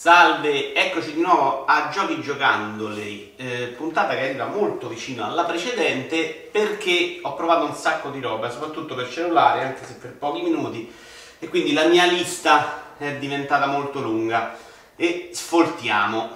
Salve, 0.00 0.72
eccoci 0.72 1.12
di 1.12 1.20
nuovo 1.20 1.66
a 1.66 1.90
Giochi 1.92 2.22
Giocandoli, 2.22 3.34
eh, 3.36 3.74
puntata 3.76 4.14
che 4.14 4.30
arriva 4.30 4.46
molto 4.46 4.88
vicino 4.88 5.26
alla 5.26 5.44
precedente 5.44 6.48
perché 6.50 7.18
ho 7.20 7.34
provato 7.34 7.66
un 7.66 7.74
sacco 7.74 8.08
di 8.08 8.18
roba, 8.18 8.48
soprattutto 8.48 8.94
per 8.94 9.10
cellulare, 9.10 9.62
anche 9.62 9.84
se 9.84 9.96
per 9.96 10.12
pochi 10.12 10.40
minuti, 10.40 10.90
e 11.38 11.48
quindi 11.50 11.74
la 11.74 11.84
mia 11.84 12.06
lista 12.06 12.94
è 12.96 13.16
diventata 13.16 13.66
molto 13.66 14.00
lunga 14.00 14.56
e 14.96 15.32
sfoltiamo. 15.34 16.30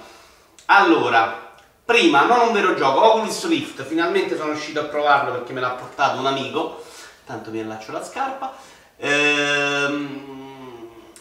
Allora, 0.65 1.55
prima, 1.83 2.23
non 2.25 2.41
un 2.41 2.53
vero 2.53 2.75
gioco, 2.75 3.13
Oculus 3.13 3.47
Rift, 3.47 3.83
finalmente 3.83 4.37
sono 4.37 4.51
uscito 4.51 4.81
a 4.81 4.83
provarlo 4.83 5.31
perché 5.31 5.53
me 5.53 5.61
l'ha 5.61 5.71
portato 5.71 6.19
un 6.19 6.27
amico, 6.27 6.83
tanto 7.25 7.49
mi 7.49 7.61
allaccio 7.61 7.91
la 7.91 8.03
scarpa. 8.03 8.55
Ehm 8.97 10.34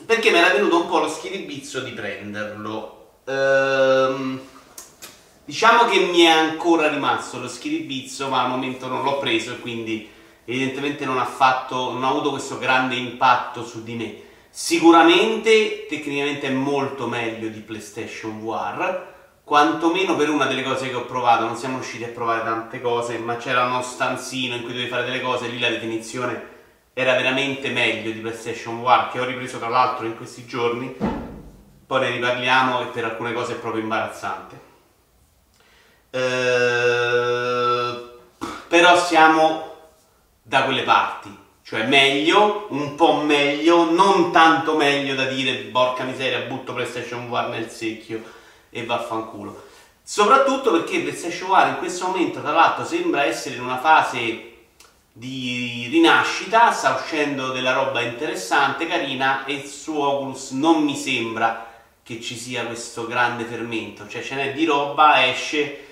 perché 0.06 0.30
mi 0.30 0.38
era 0.38 0.52
venuto 0.52 0.82
un 0.82 0.88
po' 0.88 0.98
lo 0.98 1.08
schiribizzo 1.08 1.80
di 1.80 1.92
prenderlo. 1.92 3.20
Ehm, 3.26 4.40
diciamo 5.44 5.84
che 5.84 6.00
mi 6.00 6.22
è 6.22 6.28
ancora 6.28 6.88
rimasto 6.88 7.38
lo 7.38 7.48
schiribizzo, 7.48 8.28
ma 8.28 8.42
al 8.42 8.50
momento 8.50 8.86
non 8.86 9.02
l'ho 9.02 9.18
preso 9.18 9.52
e 9.52 9.60
quindi 9.60 10.08
evidentemente 10.44 11.04
non 11.04 11.18
ha, 11.18 11.24
fatto, 11.24 11.92
non 11.92 12.04
ha 12.04 12.08
avuto 12.08 12.30
questo 12.30 12.58
grande 12.58 12.96
impatto 12.96 13.64
su 13.64 13.82
di 13.82 13.94
me. 13.94 14.22
Sicuramente 14.50 15.86
tecnicamente 15.88 16.46
è 16.46 16.52
molto 16.52 17.08
meglio 17.08 17.48
di 17.48 17.60
PlayStation 17.60 18.41
VR, 18.41 19.12
quantomeno 19.42 20.14
per 20.16 20.28
una 20.28 20.46
delle 20.46 20.62
cose 20.62 20.88
che 20.88 20.94
ho 20.94 21.06
provato, 21.06 21.44
non 21.44 21.56
siamo 21.56 21.78
riusciti 21.78 22.05
a 22.05 22.08
provare 22.08 22.44
tante 22.44 22.80
cose, 22.80 23.18
ma 23.18 23.36
c'era 23.36 23.64
uno 23.64 23.82
stanzino 23.82 24.55
in 24.55 24.62
cui 24.62 24.72
dovevi 24.72 24.91
fare 24.91 25.05
delle 25.05 25.22
cose, 25.22 25.48
lì 25.48 25.58
la 25.58 25.70
definizione 25.70 26.52
era 26.95 27.15
veramente 27.15 27.69
meglio 27.69 28.11
di 28.11 28.21
PlayStation 28.21 28.83
VR 28.83 29.11
che 29.11 29.21
ho 29.21 29.25
ripreso 29.25 29.59
tra 29.59 29.69
l'altro 29.69 30.07
in 30.07 30.16
questi 30.16 30.47
giorni. 30.47 30.97
Poi 31.86 32.01
ne 32.01 32.11
riparliamo 32.11 32.81
e 32.81 32.86
per 32.86 33.05
alcune 33.05 33.34
cose 33.34 33.53
è 33.53 33.56
proprio 33.56 33.83
imbarazzante. 33.83 34.61
Eh, 36.11 36.20
però 38.69 38.98
siamo 38.98 39.73
da 40.42 40.62
quelle 40.64 40.83
parti 40.84 41.42
cioè 41.64 41.86
meglio, 41.86 42.67
un 42.69 42.95
po' 42.95 43.23
meglio, 43.23 43.91
non 43.91 44.31
tanto 44.31 44.77
meglio 44.77 45.14
da 45.14 45.25
dire 45.25 45.55
porca 45.73 46.05
miseria 46.05 46.41
butto 46.41 46.75
PlayStation 46.75 47.27
VR 47.27 47.48
nel 47.48 47.70
secchio 47.70 48.23
e 48.69 48.84
vaffanculo. 48.84 49.64
Soprattutto 50.03 50.70
perché 50.70 51.01
PlayStation 51.01 51.48
VR 51.48 51.69
in 51.69 51.79
questo 51.79 52.08
momento 52.08 52.42
tra 52.42 52.53
l'altro 52.53 52.84
sembra 52.84 53.25
essere 53.25 53.55
in 53.55 53.62
una 53.62 53.79
fase 53.79 54.53
di 55.17 55.87
rinascita, 55.93 56.73
sta 56.73 56.97
uscendo 57.01 57.53
della 57.53 57.73
roba 57.73 58.01
interessante, 58.01 58.89
carina 58.89 59.45
e 59.45 59.65
su 59.65 59.97
Oculus 59.97 60.51
non 60.51 60.83
mi 60.83 60.97
sembra 60.97 61.70
che 62.03 62.20
ci 62.20 62.37
sia 62.37 62.67
questo 62.67 63.07
grande 63.07 63.45
fermento, 63.45 64.09
cioè 64.09 64.25
ce 64.25 64.35
n'è 64.35 64.53
di 64.53 64.65
roba, 64.65 65.25
esce, 65.29 65.87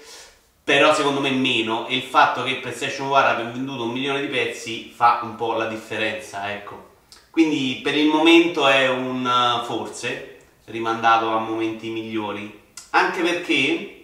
però 0.64 0.92
secondo 0.92 1.20
me 1.20 1.30
meno. 1.30 1.86
E 1.86 1.94
il 1.94 2.02
fatto 2.02 2.42
che 2.42 2.56
PlayStation 2.56 3.08
VR 3.08 3.26
abbia 3.26 3.44
venduto 3.44 3.84
un 3.84 3.92
milione 3.92 4.20
di 4.20 4.26
pezzi 4.26 4.92
fa 4.92 5.20
un 5.22 5.36
po' 5.36 5.52
la 5.52 5.66
differenza, 5.66 6.52
ecco. 6.52 6.90
Quindi 7.30 7.80
per 7.80 7.96
il 7.96 8.08
momento 8.08 8.66
è 8.66 8.88
un 8.88 9.62
forse, 9.64 10.38
rimandato 10.64 11.30
a 11.30 11.38
momenti 11.38 11.90
migliori, 11.90 12.60
anche 12.90 13.22
perché 13.22 14.01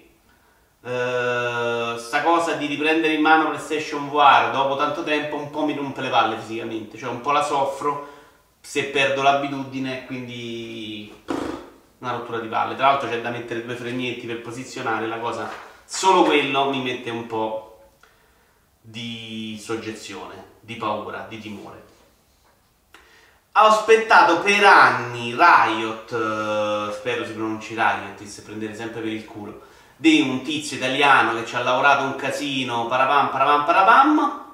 Uh, 0.81 1.99
sta 1.99 2.23
cosa 2.23 2.55
di 2.55 2.67
riprendere 2.67 3.15
in 3.15 3.21
mano 3.21 3.49
PlayStation 3.49 4.09
VR 4.09 4.53
dopo 4.53 4.77
tanto 4.77 5.03
tempo 5.03 5.35
un 5.35 5.51
po' 5.51 5.65
mi 5.65 5.75
rompe 5.75 6.03
le 6.03 6.09
palle 6.09 6.39
fisicamente, 6.39 6.97
cioè 6.97 7.11
un 7.11 7.21
po' 7.21 7.33
la 7.33 7.43
soffro 7.43 8.15
se 8.61 8.85
perdo 8.85 9.23
l'abitudine, 9.23 10.07
quindi 10.07 11.13
una 11.99 12.13
rottura 12.13 12.39
di 12.39 12.47
palle. 12.47 12.77
Tra 12.77 12.87
l'altro 12.87 13.09
c'è 13.09 13.21
da 13.21 13.31
mettere 13.31 13.65
due 13.65 13.75
fregnetti 13.75 14.27
per 14.27 14.41
posizionare 14.41 15.09
la 15.09 15.19
cosa, 15.19 15.51
solo 15.85 16.23
quello 16.23 16.71
mi 16.71 16.81
mette 16.81 17.11
un 17.11 17.27
po' 17.27 17.81
di 18.81 19.59
soggezione, 19.61 20.45
di 20.61 20.77
paura, 20.77 21.27
di 21.29 21.41
timore. 21.41 21.87
Ho 23.55 23.67
aspettato 23.67 24.39
per 24.39 24.65
anni 24.65 25.35
Riot, 25.37 26.13
uh, 26.13 26.93
spero 26.93 27.25
si 27.25 27.33
pronunci 27.33 27.75
Riot, 27.75 28.23
se 28.23 28.43
prendere 28.43 28.77
sempre 28.77 29.01
per 29.01 29.11
il 29.11 29.25
culo 29.25 29.67
di 30.01 30.21
un 30.21 30.43
tizio 30.43 30.77
italiano 30.77 31.35
che 31.35 31.45
ci 31.45 31.57
ha 31.57 31.63
lavorato 31.63 32.05
un 32.05 32.15
casino, 32.15 32.87
parapam, 32.87 33.31
parapam, 33.31 33.65
parapam, 33.65 34.45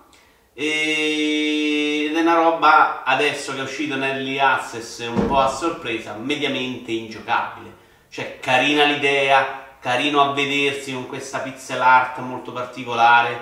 ed 0.54 2.16
è 2.16 2.20
una 2.20 2.34
roba 2.34 3.04
adesso 3.04 3.52
che 3.52 3.58
è 3.58 3.62
uscito 3.62 3.94
nell'e 3.96 4.40
access 4.40 5.06
un 5.06 5.26
po' 5.26 5.40
a 5.40 5.48
sorpresa, 5.48 6.14
mediamente 6.14 6.92
ingiocabile. 6.92 7.82
Cioè, 8.08 8.38
carina 8.40 8.84
l'idea, 8.84 9.66
carino 9.80 10.22
a 10.22 10.32
vedersi 10.32 10.94
con 10.94 11.06
questa 11.06 11.40
pixel 11.40 11.80
art 11.82 12.18
molto 12.20 12.52
particolare, 12.52 13.38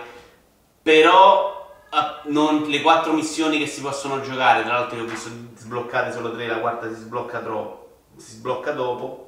però 0.82 1.84
eh, 1.88 2.30
non, 2.30 2.64
le 2.64 2.80
quattro 2.80 3.12
missioni 3.12 3.58
che 3.58 3.68
si 3.68 3.80
possono 3.80 4.20
giocare, 4.22 4.64
tra 4.64 4.72
l'altro 4.72 4.96
io 4.98 5.04
ho 5.04 5.06
visto 5.06 5.30
sbloccate 5.54 6.10
solo 6.10 6.32
tre, 6.32 6.48
la 6.48 6.58
quarta 6.58 6.88
si 6.88 7.00
sblocca 7.00 7.38
troppo, 7.38 7.90
si 8.16 8.32
sblocca 8.32 8.72
dopo, 8.72 9.21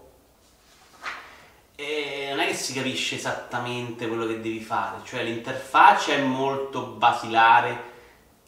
e 1.77 2.27
non 2.31 2.41
è 2.41 2.47
che 2.47 2.55
si 2.55 2.73
capisce 2.73 3.17
esattamente 3.17 4.07
quello 4.07 4.27
che 4.27 4.41
devi 4.41 4.61
fare, 4.61 4.99
cioè 5.05 5.25
l'interfaccia 5.25 6.13
è 6.13 6.23
molto 6.23 6.83
basilare 6.83 7.93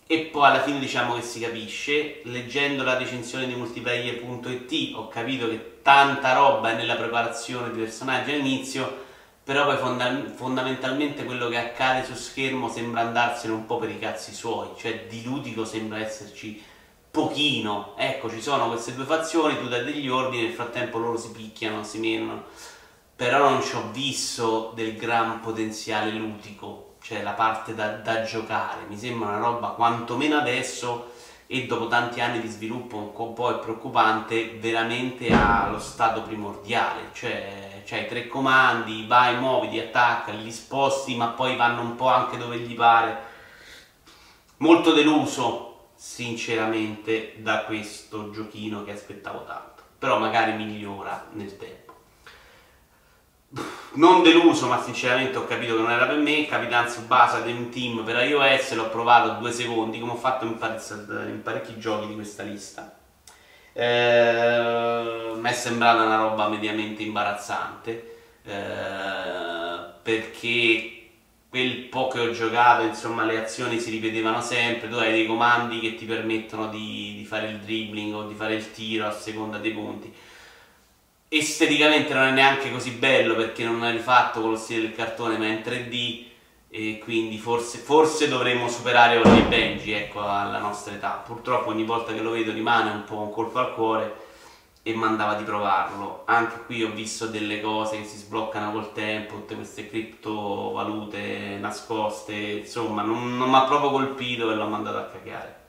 e 0.06 0.20
poi 0.20 0.46
alla 0.46 0.62
fine 0.62 0.78
diciamo 0.78 1.16
che 1.16 1.22
si 1.22 1.40
capisce. 1.40 2.20
Leggendo 2.24 2.84
la 2.84 2.96
recensione 2.96 3.46
di 3.46 3.54
multiplayer.it 3.54 4.94
ho 4.94 5.08
capito 5.08 5.48
che 5.48 5.80
tanta 5.82 6.34
roba 6.34 6.70
è 6.70 6.74
nella 6.76 6.94
preparazione 6.94 7.72
di 7.72 7.80
personaggi 7.80 8.30
all'inizio, 8.30 9.04
però 9.42 9.64
poi 9.64 9.76
fonda- 9.78 10.24
fondamentalmente 10.32 11.24
quello 11.24 11.48
che 11.48 11.58
accade 11.58 12.04
su 12.04 12.14
schermo 12.14 12.68
sembra 12.68 13.00
andarsene 13.00 13.52
un 13.52 13.66
po' 13.66 13.78
per 13.78 13.90
i 13.90 13.98
cazzi 13.98 14.32
suoi, 14.32 14.68
cioè 14.76 15.06
di 15.08 15.24
ludico 15.24 15.64
sembra 15.64 15.98
esserci 15.98 16.62
pochino. 17.10 17.94
Ecco, 17.96 18.30
ci 18.30 18.40
sono 18.40 18.68
queste 18.68 18.94
due 18.94 19.04
fazioni, 19.04 19.58
tu 19.58 19.66
dai 19.66 19.84
degli 19.84 20.08
ordini, 20.08 20.44
nel 20.44 20.52
frattempo 20.52 20.98
loro 20.98 21.16
si 21.16 21.32
picchiano, 21.32 21.82
si 21.82 21.98
menano 21.98 22.44
però 23.16 23.48
non 23.48 23.62
ci 23.62 23.74
ho 23.74 23.88
visto 23.92 24.72
del 24.74 24.94
gran 24.94 25.40
potenziale 25.40 26.10
ludico, 26.12 26.96
cioè 27.00 27.22
la 27.22 27.32
parte 27.32 27.74
da, 27.74 27.92
da, 27.92 28.22
giocare, 28.24 28.84
mi 28.88 28.98
sembra 28.98 29.28
una 29.28 29.38
roba 29.38 29.68
quantomeno 29.68 30.36
adesso 30.36 31.12
e 31.46 31.64
dopo 31.66 31.88
tanti 31.88 32.20
anni 32.20 32.40
di 32.40 32.48
sviluppo 32.48 32.98
un 32.98 33.32
po' 33.32 33.58
preoccupante, 33.58 34.58
veramente 34.58 35.32
allo 35.32 35.78
stato 35.78 36.22
primordiale, 36.22 37.08
cioè 37.14 37.82
c'hai 37.86 38.06
tre 38.06 38.26
comandi, 38.26 39.06
vai, 39.06 39.38
muoviti, 39.38 39.78
attacca, 39.78 40.32
li 40.32 40.52
sposti, 40.52 41.16
ma 41.16 41.28
poi 41.28 41.56
vanno 41.56 41.80
un 41.80 41.94
po' 41.94 42.08
anche 42.08 42.36
dove 42.36 42.58
gli 42.58 42.74
pare. 42.74 43.34
Molto 44.58 44.92
deluso, 44.92 45.90
sinceramente, 45.94 47.36
da 47.38 47.64
questo 47.64 48.30
giochino 48.30 48.84
che 48.84 48.92
aspettavo 48.92 49.44
tanto, 49.44 49.84
però 49.98 50.18
magari 50.18 50.52
migliora 50.52 51.28
nel 51.32 51.56
tempo 51.56 51.85
non 53.92 54.22
deluso, 54.22 54.66
ma 54.68 54.82
sinceramente 54.82 55.38
ho 55.38 55.46
capito 55.46 55.76
che 55.76 55.82
non 55.82 55.90
era 55.90 56.06
per 56.06 56.18
me. 56.18 56.46
Capitan 56.46 56.86
Tsubasa 56.86 57.40
Dream 57.40 57.70
Team 57.70 58.04
per 58.04 58.22
iOS 58.26 58.74
l'ho 58.74 58.88
provato 58.88 59.40
due 59.40 59.52
secondi, 59.52 60.00
come 60.00 60.12
ho 60.12 60.16
fatto 60.16 60.44
in, 60.44 60.56
pare- 60.58 60.80
in 61.28 61.40
parecchi 61.42 61.78
giochi 61.78 62.08
di 62.08 62.14
questa 62.14 62.42
lista. 62.42 62.94
Eh, 63.72 65.32
mi 65.36 65.48
è 65.48 65.52
sembrata 65.52 66.02
una 66.02 66.16
roba 66.16 66.48
mediamente 66.48 67.02
imbarazzante 67.02 68.16
eh, 68.42 69.90
perché 70.02 70.92
quel 71.48 71.84
po' 71.84 72.08
che 72.08 72.20
ho 72.20 72.30
giocato, 72.32 72.82
insomma, 72.82 73.24
le 73.24 73.42
azioni 73.42 73.78
si 73.78 73.90
ripetevano 73.90 74.40
sempre. 74.40 74.88
Tu 74.88 74.96
hai 74.96 75.12
dei 75.12 75.26
comandi 75.26 75.80
che 75.80 75.94
ti 75.94 76.04
permettono 76.04 76.68
di, 76.68 77.14
di 77.16 77.24
fare 77.24 77.48
il 77.48 77.58
dribbling 77.58 78.14
o 78.14 78.26
di 78.26 78.34
fare 78.34 78.54
il 78.54 78.70
tiro 78.72 79.06
a 79.06 79.12
seconda 79.12 79.58
dei 79.58 79.72
punti 79.72 80.12
esteticamente 81.28 82.14
non 82.14 82.24
è 82.24 82.30
neanche 82.30 82.70
così 82.70 82.90
bello 82.92 83.34
perché 83.34 83.64
non 83.64 83.84
è 83.84 83.90
rifatto 83.90 84.40
con 84.40 84.50
lo 84.50 84.56
stile 84.56 84.82
del 84.82 84.94
cartone 84.94 85.36
ma 85.38 85.46
è 85.46 85.48
in 85.48 85.62
3D 85.64 86.24
e 86.68 86.98
quindi 87.02 87.38
forse, 87.38 87.78
forse 87.78 88.28
dovremmo 88.28 88.68
superare 88.68 89.16
Ollie 89.16 89.44
Benji 89.44 89.92
ecco, 89.92 90.20
alla 90.20 90.58
nostra 90.58 90.94
età. 90.94 91.22
Purtroppo 91.24 91.70
ogni 91.70 91.84
volta 91.84 92.12
che 92.12 92.20
lo 92.20 92.30
vedo 92.30 92.52
rimane 92.52 92.90
un 92.90 93.04
po' 93.04 93.20
un 93.20 93.32
colpo 93.32 93.58
al 93.58 93.74
cuore 93.74 94.24
e 94.82 94.94
mandava 94.94 95.34
di 95.34 95.44
provarlo. 95.44 96.22
Anche 96.26 96.64
qui 96.66 96.84
ho 96.84 96.90
visto 96.90 97.26
delle 97.26 97.60
cose 97.60 97.98
che 97.98 98.04
si 98.04 98.18
sbloccano 98.18 98.72
col 98.72 98.92
tempo 98.92 99.34
tutte 99.34 99.54
queste 99.54 99.88
criptovalute 99.88 101.56
nascoste 101.58 102.34
insomma 102.34 103.02
non, 103.02 103.36
non 103.36 103.48
mi 103.48 103.56
ha 103.56 103.64
proprio 103.64 103.90
colpito 103.90 104.50
e 104.50 104.54
l'ho 104.54 104.68
mandato 104.68 104.98
a 104.98 105.04
cagare. 105.04 105.64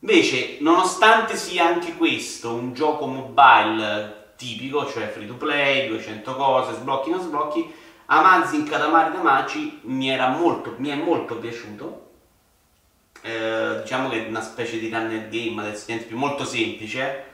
Invece 0.00 0.58
nonostante 0.60 1.36
sia 1.36 1.66
anche 1.66 1.96
questo 1.96 2.52
un 2.52 2.74
gioco 2.74 3.06
mobile 3.06 4.15
tipico, 4.36 4.86
cioè 4.86 5.08
free 5.08 5.26
to 5.26 5.34
play, 5.34 5.88
200 5.88 6.36
cose, 6.36 6.74
sblocchi 6.74 7.10
non 7.10 7.20
sblocchi, 7.20 7.74
Amazing 8.06 8.68
Katamari 8.68 9.12
Damacy 9.12 9.80
mi, 9.82 10.08
era 10.08 10.28
molto, 10.28 10.74
mi 10.78 10.90
è 10.90 10.94
molto 10.94 11.36
piaciuto, 11.36 12.10
eh, 13.22 13.80
diciamo 13.82 14.08
che 14.08 14.24
è 14.24 14.28
una 14.28 14.42
specie 14.42 14.78
di 14.78 14.88
runner 14.88 15.28
game 15.28 15.60
adesso 15.60 15.92
più 16.06 16.16
molto 16.16 16.44
semplice, 16.44 17.24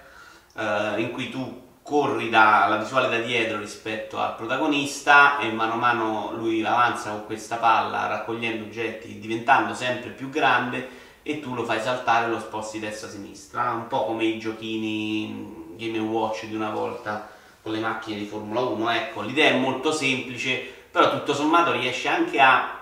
eh, 0.56 0.94
in 0.96 1.10
cui 1.12 1.28
tu 1.28 1.60
corri 1.82 2.30
dalla 2.30 2.76
visuale 2.76 3.08
da 3.08 3.22
dietro 3.22 3.58
rispetto 3.58 4.18
al 4.18 4.36
protagonista 4.36 5.38
e 5.38 5.50
mano 5.50 5.72
a 5.72 5.76
mano 5.76 6.32
lui 6.32 6.64
avanza 6.64 7.10
con 7.10 7.26
questa 7.26 7.56
palla 7.56 8.06
raccogliendo 8.06 8.64
oggetti, 8.64 9.18
diventando 9.18 9.74
sempre 9.74 10.10
più 10.10 10.30
grande 10.30 11.00
e 11.22 11.40
tu 11.40 11.54
lo 11.54 11.64
fai 11.64 11.80
saltare 11.80 12.26
e 12.26 12.30
lo 12.30 12.38
sposti 12.38 12.78
destra-sinistra, 12.78 13.72
un 13.72 13.88
po' 13.88 14.06
come 14.06 14.24
i 14.24 14.38
giochini 14.38 15.61
Game 15.90 15.98
Watch 15.98 16.46
di 16.46 16.54
una 16.54 16.70
volta 16.70 17.30
con 17.62 17.72
le 17.72 17.80
macchine 17.80 18.18
di 18.18 18.24
Formula 18.24 18.60
1. 18.60 18.90
Ecco, 18.90 19.22
l'idea 19.22 19.50
è 19.50 19.58
molto 19.58 19.92
semplice, 19.92 20.62
però 20.90 21.10
tutto 21.10 21.34
sommato 21.34 21.72
riesce 21.72 22.08
anche 22.08 22.40
a 22.40 22.78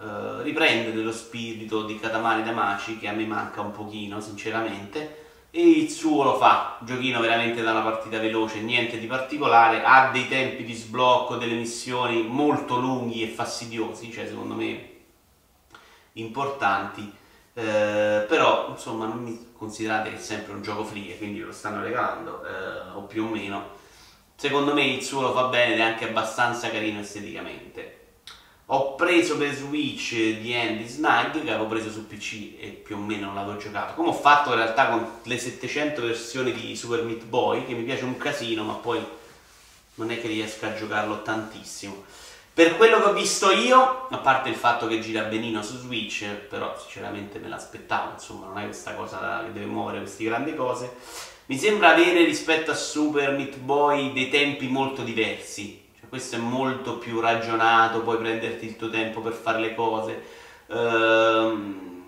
eh, 0.00 0.42
riprendere 0.42 0.96
lo 0.96 1.12
spirito 1.12 1.84
di 1.84 1.98
Katamari 1.98 2.42
Damacy 2.42 2.98
che 2.98 3.08
a 3.08 3.12
me 3.12 3.26
manca 3.26 3.60
un 3.60 3.72
pochino, 3.72 4.20
sinceramente. 4.20 5.20
E 5.50 5.68
il 5.68 5.90
suo 5.90 6.24
lo 6.24 6.36
fa, 6.38 6.78
giochino 6.80 7.20
veramente 7.20 7.60
da 7.62 7.72
una 7.72 7.82
partita 7.82 8.18
veloce, 8.18 8.60
niente 8.60 8.98
di 8.98 9.06
particolare, 9.06 9.82
ha 9.84 10.10
dei 10.10 10.26
tempi 10.26 10.64
di 10.64 10.72
sblocco 10.72 11.36
delle 11.36 11.54
missioni 11.54 12.22
molto 12.22 12.78
lunghi 12.78 13.22
e 13.22 13.28
fastidiosi, 13.28 14.10
cioè 14.10 14.26
secondo 14.26 14.54
me 14.54 14.90
importanti, 16.14 17.12
eh, 17.54 18.24
però 18.26 18.68
insomma 18.70 19.06
non 19.06 19.22
mi 19.22 19.52
considerate 19.56 20.10
che 20.10 20.16
è 20.16 20.20
sempre 20.20 20.52
un 20.54 20.62
gioco 20.62 20.84
free, 20.84 21.16
quindi 21.18 21.40
lo 21.40 21.52
stanno 21.52 21.82
regalando, 21.82 22.44
eh, 22.44 22.96
o 22.96 23.02
più 23.02 23.24
o 23.24 23.28
meno, 23.28 23.70
secondo 24.36 24.74
me 24.74 24.84
il 24.84 25.02
suo 25.02 25.20
lo 25.20 25.32
fa 25.32 25.44
bene 25.44 25.74
ed 25.74 25.80
è 25.80 25.82
anche 25.82 26.08
abbastanza 26.08 26.70
carino 26.70 27.00
esteticamente. 27.00 28.00
Ho 28.66 28.94
preso 28.94 29.36
per 29.36 29.52
Switch 29.52 30.14
di 30.14 30.54
Andy 30.54 30.86
Snag 30.88 31.42
che 31.42 31.50
avevo 31.50 31.66
preso 31.66 31.90
su 31.90 32.06
PC 32.06 32.54
e 32.58 32.68
più 32.68 32.96
o 32.96 32.98
meno 32.98 33.26
non 33.26 33.34
l'avevo 33.34 33.58
giocato. 33.58 33.92
Come 33.94 34.08
ho 34.08 34.14
fatto 34.14 34.50
in 34.50 34.56
realtà 34.56 34.88
con 34.88 35.06
le 35.24 35.36
700 35.36 36.00
versioni 36.00 36.52
di 36.52 36.74
Super 36.74 37.02
Meat 37.02 37.24
Boy, 37.24 37.66
che 37.66 37.74
mi 37.74 37.82
piace 37.82 38.04
un 38.04 38.16
casino, 38.16 38.64
ma 38.64 38.74
poi 38.74 39.04
non 39.96 40.10
è 40.10 40.18
che 40.18 40.26
riesco 40.26 40.64
a 40.64 40.74
giocarlo 40.74 41.20
tantissimo. 41.20 42.04
Per 42.54 42.76
quello 42.76 43.00
che 43.00 43.08
ho 43.08 43.12
visto 43.12 43.50
io, 43.50 44.08
a 44.10 44.18
parte 44.18 44.48
il 44.48 44.54
fatto 44.54 44.86
che 44.86 45.00
gira 45.00 45.22
benino 45.22 45.62
su 45.62 45.76
Switch, 45.78 46.26
però 46.26 46.76
sinceramente 46.78 47.38
me 47.38 47.48
l'aspettavo, 47.48 48.12
insomma, 48.12 48.46
non 48.46 48.58
è 48.58 48.64
questa 48.64 48.94
cosa 48.94 49.42
che 49.44 49.52
deve 49.52 49.66
muovere 49.66 50.00
queste 50.00 50.24
grandi 50.24 50.54
cose. 50.54 50.96
Mi 51.46 51.58
sembra 51.58 51.92
avere 51.92 52.24
rispetto 52.24 52.70
a 52.70 52.74
Super 52.74 53.32
Meat 53.32 53.56
Boy 53.56 54.12
dei 54.12 54.28
tempi 54.28 54.68
molto 54.68 55.02
diversi 55.02 55.82
questo 56.12 56.36
è 56.36 56.40
molto 56.40 56.98
più 56.98 57.20
ragionato, 57.20 58.02
puoi 58.02 58.18
prenderti 58.18 58.66
il 58.66 58.76
tuo 58.76 58.90
tempo 58.90 59.22
per 59.22 59.32
fare 59.32 59.58
le 59.58 59.74
cose, 59.74 60.22
ehm, 60.66 62.02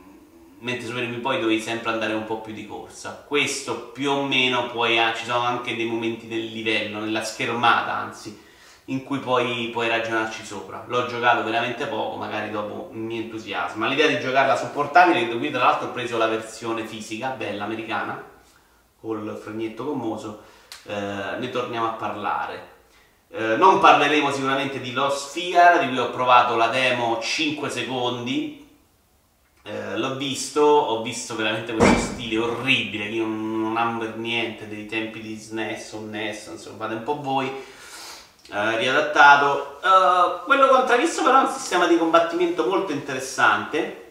mentre 0.58 0.86
su 0.86 0.92
Game 0.92 1.16
poi 1.20 1.40
dovevi 1.40 1.58
sempre 1.58 1.90
andare 1.90 2.12
un 2.12 2.26
po' 2.26 2.42
più 2.42 2.52
di 2.52 2.66
corsa. 2.66 3.24
Questo 3.26 3.92
più 3.94 4.10
o 4.10 4.26
meno 4.26 4.66
poi 4.66 4.98
ha, 4.98 5.14
ci 5.14 5.24
sono 5.24 5.38
anche 5.38 5.74
dei 5.74 5.86
momenti 5.86 6.28
del 6.28 6.52
livello, 6.52 6.98
nella 6.98 7.24
schermata 7.24 7.94
anzi, 7.94 8.38
in 8.86 9.02
cui 9.02 9.18
poi 9.18 9.70
puoi 9.72 9.88
ragionarci 9.88 10.44
sopra. 10.44 10.84
L'ho 10.86 11.06
giocato 11.06 11.42
veramente 11.42 11.86
poco, 11.86 12.16
magari 12.16 12.50
dopo 12.50 12.90
mi 12.92 13.18
entusiasma. 13.18 13.86
L'idea 13.86 14.08
di 14.08 14.20
giocarla 14.20 14.56
su 14.56 14.70
portatile, 14.72 15.26
qui 15.28 15.50
tra 15.50 15.64
l'altro 15.64 15.88
ho 15.88 15.92
preso 15.92 16.18
la 16.18 16.26
versione 16.26 16.84
fisica, 16.84 17.30
bella, 17.30 17.64
americana, 17.64 18.22
col 19.00 19.38
fregnetto 19.42 19.84
gommoso, 19.84 20.42
eh, 20.84 21.36
ne 21.38 21.50
torniamo 21.50 21.86
a 21.86 21.92
parlare. 21.92 22.72
Eh, 23.30 23.56
non 23.56 23.80
parleremo 23.80 24.30
sicuramente 24.30 24.80
di 24.80 24.92
Lost 24.92 25.28
Sphere, 25.28 25.80
di 25.80 25.88
cui 25.88 25.98
ho 25.98 26.10
provato 26.10 26.56
la 26.56 26.68
demo 26.68 27.20
5 27.20 27.70
secondi. 27.70 28.62
Eh, 29.66 29.96
l'ho 29.96 30.16
visto, 30.16 30.60
ho 30.60 31.00
visto 31.00 31.34
veramente 31.36 31.72
questo 31.72 31.98
stile 31.98 32.36
orribile, 32.36 33.06
io 33.06 33.24
non, 33.24 33.62
non 33.62 33.76
amo 33.78 33.98
per 33.98 34.18
niente 34.18 34.68
dei 34.68 34.84
tempi 34.84 35.22
di 35.22 35.34
SNES 35.36 35.92
o 35.92 36.00
NES, 36.00 36.48
insomma, 36.48 36.76
fate 36.76 36.94
un 36.94 37.02
po' 37.02 37.22
voi. 37.22 37.50
Eh, 38.50 38.76
riadattato. 38.76 39.78
Uh, 39.82 40.44
quello 40.44 40.78
intravisto 40.78 41.22
però 41.22 41.40
è 41.40 41.44
un 41.44 41.52
sistema 41.52 41.86
di 41.86 41.96
combattimento 41.96 42.66
molto 42.66 42.92
interessante 42.92 44.02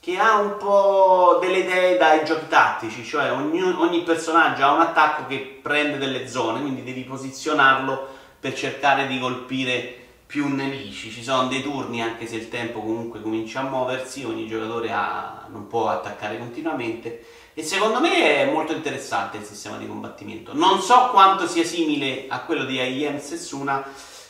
che 0.00 0.16
ha 0.16 0.36
un 0.38 0.56
po' 0.56 1.38
delle 1.40 1.58
idee 1.58 1.96
dai 1.96 2.24
giochi 2.24 2.48
tattici, 2.48 3.04
cioè 3.04 3.32
ogni, 3.32 3.60
ogni 3.60 4.02
personaggio 4.02 4.64
ha 4.64 4.72
un 4.72 4.80
attacco 4.80 5.26
che 5.26 5.58
prende 5.60 5.98
delle 5.98 6.28
zone, 6.28 6.60
quindi 6.60 6.82
devi 6.84 7.02
posizionarlo 7.02 8.08
per 8.40 8.54
cercare 8.54 9.06
di 9.06 9.18
colpire 9.18 9.96
più 10.26 10.46
nemici. 10.46 11.10
Ci 11.10 11.22
sono 11.22 11.48
dei 11.48 11.62
turni, 11.62 12.02
anche 12.02 12.26
se 12.26 12.36
il 12.36 12.48
tempo 12.48 12.80
comunque 12.80 13.20
comincia 13.20 13.60
a 13.60 13.64
muoversi, 13.64 14.24
ogni 14.24 14.46
giocatore 14.46 14.92
ha, 14.92 15.46
non 15.48 15.66
può 15.66 15.88
attaccare 15.88 16.38
continuamente. 16.38 17.24
E 17.58 17.64
secondo 17.64 18.00
me 18.00 18.36
è 18.36 18.48
molto 18.48 18.72
interessante 18.72 19.38
il 19.38 19.42
sistema 19.42 19.78
di 19.78 19.88
combattimento. 19.88 20.54
Non 20.54 20.80
so 20.80 21.08
quanto 21.10 21.48
sia 21.48 21.64
simile 21.64 22.26
a 22.28 22.42
quello 22.42 22.62
di 22.64 22.76
IEM 22.76 23.18
Sessuna, 23.18 23.84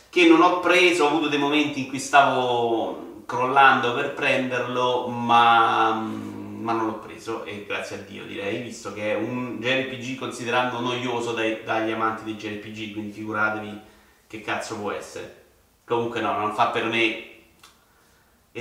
che 0.09 0.25
non 0.25 0.41
ho 0.41 0.59
preso, 0.61 1.03
ho 1.03 1.09
avuto 1.09 1.27
dei 1.27 1.37
momenti 1.37 1.81
in 1.81 1.89
cui 1.89 1.99
stavo 1.99 3.21
crollando 3.27 3.93
per 3.93 4.15
prenderlo, 4.15 5.05
ma, 5.09 5.91
ma 5.91 6.71
non 6.71 6.87
l'ho 6.87 6.97
preso 6.97 7.43
e 7.43 7.65
grazie 7.67 7.97
a 7.97 7.99
Dio 7.99 8.25
direi, 8.25 8.63
visto 8.63 8.93
che 8.93 9.11
è 9.11 9.15
un 9.15 9.59
JRPG 9.59 10.17
considerando 10.17 10.79
noioso 10.79 11.31
dai, 11.31 11.61
dagli 11.63 11.91
amanti 11.91 12.23
dei 12.23 12.33
JRPG, 12.33 12.93
quindi 12.93 13.11
figuratevi 13.11 13.79
che 14.25 14.41
cazzo 14.41 14.79
può 14.79 14.89
essere. 14.89 15.43
Comunque 15.85 16.19
no, 16.19 16.35
non 16.35 16.55
fa 16.55 16.69
per 16.69 16.85
me 16.85 17.28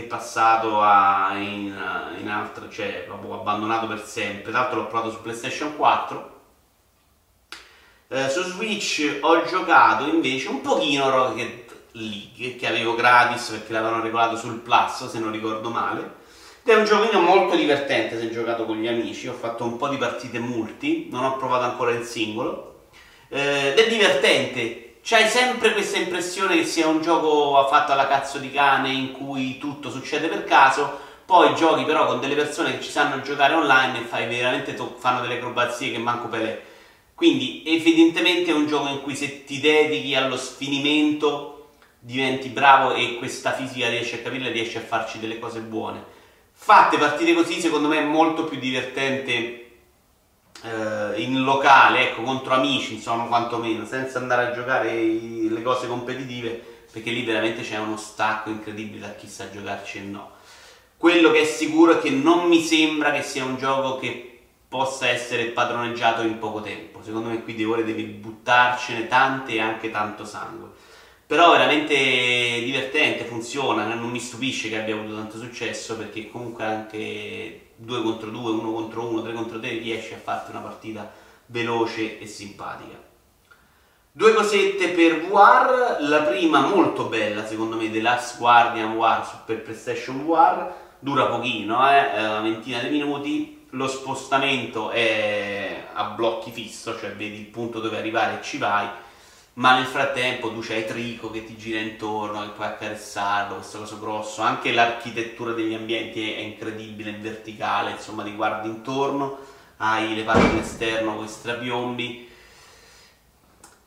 è 0.00 0.02
passato 0.04 0.80
a, 0.80 1.32
in, 1.34 1.74
in 2.18 2.28
altro, 2.28 2.68
cioè 2.68 3.04
proprio 3.06 3.34
abbandonato 3.34 3.86
per 3.86 4.04
sempre. 4.04 4.50
Tra 4.50 4.60
l'altro 4.60 4.80
l'ho 4.80 4.86
provato 4.86 5.10
su 5.10 5.20
PlayStation 5.20 5.76
4. 5.76 6.36
Eh, 8.08 8.28
su 8.30 8.42
Switch 8.42 9.18
ho 9.20 9.44
giocato 9.44 10.06
invece 10.06 10.48
un 10.48 10.62
pochino 10.62 11.10
Rocket 11.10 11.74
League 11.92 12.56
che 12.56 12.66
avevo 12.66 12.94
gratis 12.94 13.48
perché 13.48 13.72
l'avevano 13.72 14.02
regolato 14.02 14.36
sul 14.36 14.60
Plus 14.60 15.08
se 15.08 15.18
non 15.18 15.30
ricordo 15.30 15.70
male. 15.70 16.16
Ed 16.62 16.74
è 16.74 16.76
un 16.76 16.84
giochino 16.84 17.20
molto 17.20 17.56
divertente 17.56 18.18
se 18.18 18.30
giocato 18.30 18.64
con 18.64 18.76
gli 18.76 18.88
amici. 18.88 19.28
Ho 19.28 19.34
fatto 19.34 19.64
un 19.64 19.76
po' 19.76 19.88
di 19.88 19.96
partite 19.96 20.38
multi, 20.38 21.08
non 21.10 21.24
ho 21.24 21.36
provato 21.36 21.64
ancora 21.64 21.90
il 21.92 22.04
singolo. 22.04 22.86
Eh, 23.28 23.68
ed 23.68 23.78
è 23.78 23.88
divertente, 23.88 24.87
c'hai 25.08 25.26
sempre 25.26 25.72
questa 25.72 25.96
impressione 25.96 26.54
che 26.54 26.66
sia 26.66 26.86
un 26.86 27.00
gioco 27.00 27.66
fatto 27.70 27.92
alla 27.92 28.06
cazzo 28.06 28.36
di 28.36 28.50
cane 28.50 28.92
in 28.92 29.12
cui 29.12 29.56
tutto 29.56 29.88
succede 29.90 30.28
per 30.28 30.44
caso, 30.44 31.00
poi 31.24 31.54
giochi 31.54 31.84
però 31.84 32.04
con 32.04 32.20
delle 32.20 32.34
persone 32.34 32.76
che 32.76 32.84
ci 32.84 32.90
sanno 32.90 33.22
giocare 33.22 33.54
online 33.54 34.00
e 34.00 34.04
fai 34.04 34.26
veramente 34.26 34.74
to- 34.74 34.96
fanno 34.98 35.22
delle 35.22 35.38
acrobazie 35.38 35.90
che 35.90 35.96
manco 35.96 36.28
Pelé. 36.28 36.62
Quindi 37.14 37.62
evidentemente 37.64 38.50
è 38.50 38.54
un 38.54 38.66
gioco 38.66 38.88
in 38.88 39.00
cui 39.00 39.16
se 39.16 39.44
ti 39.44 39.60
dedichi 39.60 40.14
allo 40.14 40.36
sfinimento 40.36 41.70
diventi 41.98 42.50
bravo 42.50 42.92
e 42.92 43.16
questa 43.16 43.54
fisica 43.54 43.88
riesci 43.88 44.16
a 44.16 44.18
capirla 44.18 44.48
e 44.48 44.52
riesci 44.52 44.76
a 44.76 44.82
farci 44.82 45.18
delle 45.18 45.38
cose 45.38 45.60
buone. 45.60 46.04
Fatte 46.52 46.98
partite 46.98 47.32
così 47.32 47.62
secondo 47.62 47.88
me 47.88 48.00
è 48.00 48.04
molto 48.04 48.44
più 48.44 48.58
divertente 48.58 49.57
eh, 50.62 51.20
in 51.20 51.42
locale, 51.42 52.10
ecco, 52.10 52.22
contro 52.22 52.54
amici, 52.54 52.94
insomma, 52.94 53.24
quantomeno, 53.24 53.84
senza 53.84 54.18
andare 54.18 54.46
a 54.46 54.52
giocare 54.52 54.92
i, 54.92 55.48
le 55.48 55.62
cose 55.62 55.86
competitive, 55.86 56.62
perché 56.90 57.10
lì 57.10 57.24
veramente 57.24 57.62
c'è 57.62 57.78
uno 57.78 57.96
stacco 57.96 58.50
incredibile 58.50 59.06
da 59.06 59.14
chi 59.14 59.28
sa 59.28 59.50
giocarci 59.50 59.98
e 59.98 60.02
no. 60.02 60.30
Quello 60.96 61.30
che 61.30 61.42
è 61.42 61.44
sicuro 61.44 61.92
è 61.92 61.98
che 62.00 62.10
non 62.10 62.48
mi 62.48 62.60
sembra 62.60 63.12
che 63.12 63.22
sia 63.22 63.44
un 63.44 63.56
gioco 63.56 63.98
che 63.98 64.40
possa 64.68 65.08
essere 65.08 65.46
padroneggiato 65.46 66.22
in 66.22 66.38
poco 66.38 66.60
tempo. 66.60 67.02
Secondo 67.02 67.28
me 67.28 67.42
qui 67.42 67.54
di 67.54 67.64
ore 67.64 67.84
devi 67.84 68.02
buttarcene 68.02 69.06
tante 69.06 69.52
e 69.52 69.60
anche 69.60 69.90
tanto 69.90 70.24
sangue. 70.24 70.68
Però 71.26 71.52
veramente 71.52 71.94
divertente, 71.94 73.24
funziona, 73.24 73.94
non 73.94 74.10
mi 74.10 74.18
stupisce 74.18 74.68
che 74.68 74.78
abbia 74.78 74.94
avuto 74.94 75.14
tanto 75.14 75.38
successo 75.38 75.96
perché 75.96 76.28
comunque 76.30 76.64
anche 76.64 77.67
2 77.80 78.02
contro 78.02 78.30
2, 78.30 78.50
1 78.50 78.72
contro 78.72 79.06
1, 79.06 79.22
3 79.22 79.32
contro 79.32 79.60
3 79.60 79.68
riesci 79.70 80.12
a 80.12 80.18
farti 80.18 80.50
una 80.50 80.60
partita 80.60 81.10
veloce 81.46 82.18
e 82.18 82.26
simpatica. 82.26 83.06
Due 84.10 84.34
cosette 84.34 84.88
per 84.88 85.26
VR, 85.26 85.98
la 86.00 86.22
prima 86.22 86.66
molto 86.66 87.04
bella 87.04 87.46
secondo 87.46 87.76
me, 87.76 87.90
The 87.90 88.00
Last 88.00 88.38
Guardian 88.38 88.96
VR 88.96 89.24
per 89.46 89.62
PlayStation 89.62 90.26
VR, 90.26 90.72
dura 90.98 91.26
pochino, 91.26 91.88
eh, 91.88 92.26
una 92.26 92.40
ventina 92.40 92.80
di 92.80 92.88
minuti, 92.90 93.66
lo 93.70 93.86
spostamento 93.86 94.90
è 94.90 95.84
a 95.92 96.04
blocchi 96.04 96.50
fisso, 96.50 96.98
cioè 96.98 97.12
vedi 97.12 97.38
il 97.38 97.46
punto 97.46 97.78
dove 97.80 97.96
arrivare 97.96 98.40
e 98.40 98.42
ci 98.42 98.58
vai, 98.58 98.88
ma 99.58 99.74
nel 99.74 99.86
frattempo 99.86 100.52
tu 100.52 100.60
c'hai 100.60 100.86
Trico 100.86 101.30
che 101.30 101.44
ti 101.44 101.56
gira 101.56 101.80
intorno, 101.80 102.42
che 102.42 102.50
puoi 102.50 102.68
accarezzarlo, 102.68 103.56
questo 103.56 103.78
coso 103.78 103.98
grosso, 103.98 104.42
anche 104.42 104.72
l'architettura 104.72 105.52
degli 105.52 105.74
ambienti 105.74 106.32
è 106.32 106.38
incredibile, 106.38 107.10
è 107.10 107.18
verticale, 107.18 107.90
insomma 107.90 108.22
ti 108.22 108.34
guardi 108.34 108.68
intorno, 108.68 109.38
hai 109.78 110.14
le 110.14 110.22
parti 110.22 110.58
esterno 110.58 111.16
con 111.16 111.24
i 111.24 111.28
strapiombi, 111.28 112.30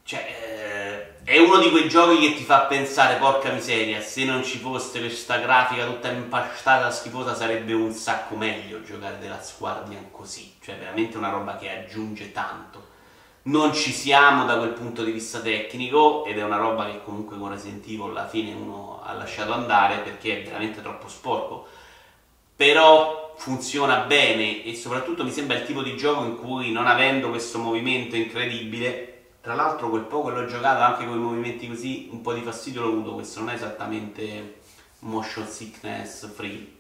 cioè 0.04 1.16
eh, 1.24 1.24
è 1.24 1.40
uno 1.40 1.60
di 1.60 1.70
quei 1.70 1.88
giochi 1.88 2.20
che 2.20 2.36
ti 2.36 2.44
fa 2.44 2.64
pensare, 2.64 3.16
porca 3.16 3.50
miseria, 3.52 4.02
se 4.02 4.26
non 4.26 4.44
ci 4.44 4.58
fosse 4.58 5.00
questa 5.00 5.38
grafica 5.38 5.86
tutta 5.86 6.10
impastata, 6.10 6.92
schifosa, 6.92 7.34
sarebbe 7.34 7.72
un 7.72 7.94
sacco 7.94 8.36
meglio 8.36 8.84
giocare 8.84 9.20
della 9.20 9.40
Guardian 9.58 10.12
così, 10.12 10.54
cioè 10.62 10.76
veramente 10.78 11.16
una 11.16 11.30
roba 11.30 11.56
che 11.56 11.70
aggiunge 11.70 12.34
tanto 12.34 12.91
non 13.44 13.74
ci 13.74 13.92
siamo 13.92 14.46
da 14.46 14.58
quel 14.58 14.74
punto 14.74 15.04
di 15.04 15.12
vista 15.12 15.40
tecnico 15.40 16.26
ed 16.26 16.38
è 16.38 16.44
una 16.44 16.58
roba 16.58 16.86
che 16.86 17.04
comunque 17.04 17.38
con 17.38 17.50
Resident 17.50 17.86
Evil 17.86 18.10
alla 18.10 18.28
fine 18.28 18.54
uno 18.54 19.02
ha 19.04 19.14
lasciato 19.14 19.54
andare 19.54 20.00
perché 20.00 20.42
è 20.42 20.44
veramente 20.44 20.82
troppo 20.82 21.08
sporco. 21.08 21.68
Però 22.56 23.34
funziona 23.38 24.02
bene 24.02 24.64
e 24.64 24.76
soprattutto 24.76 25.24
mi 25.24 25.32
sembra 25.32 25.58
il 25.58 25.66
tipo 25.66 25.82
di 25.82 25.98
gioco 25.98 26.24
in 26.24 26.38
cui 26.38 26.72
non 26.72 26.86
avendo 26.86 27.30
questo 27.30 27.58
movimento 27.58 28.16
incredibile 28.16 29.08
tra 29.42 29.56
l'altro 29.56 29.90
quel 29.90 30.04
poco 30.04 30.30
che 30.30 30.36
l'ho 30.36 30.46
giocato 30.46 30.84
anche 30.84 31.08
con 31.08 31.18
i 31.18 31.22
movimenti 31.22 31.68
così 31.68 32.10
un 32.12 32.22
po' 32.22 32.34
di 32.34 32.42
fastidio 32.42 32.82
l'ho 32.82 32.90
avuto 32.90 33.14
questo 33.16 33.40
non 33.40 33.50
è 33.50 33.56
esattamente 33.56 34.60
motion 35.00 35.48
sickness 35.48 36.32
free 36.32 36.72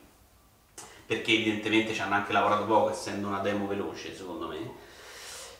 perché 1.07 1.33
evidentemente 1.33 1.95
ci 1.95 2.01
hanno 2.01 2.13
anche 2.13 2.31
lavorato 2.31 2.65
poco 2.65 2.91
essendo 2.91 3.27
una 3.27 3.39
demo 3.39 3.65
veloce 3.65 4.15
secondo 4.15 4.47
me 4.47 4.89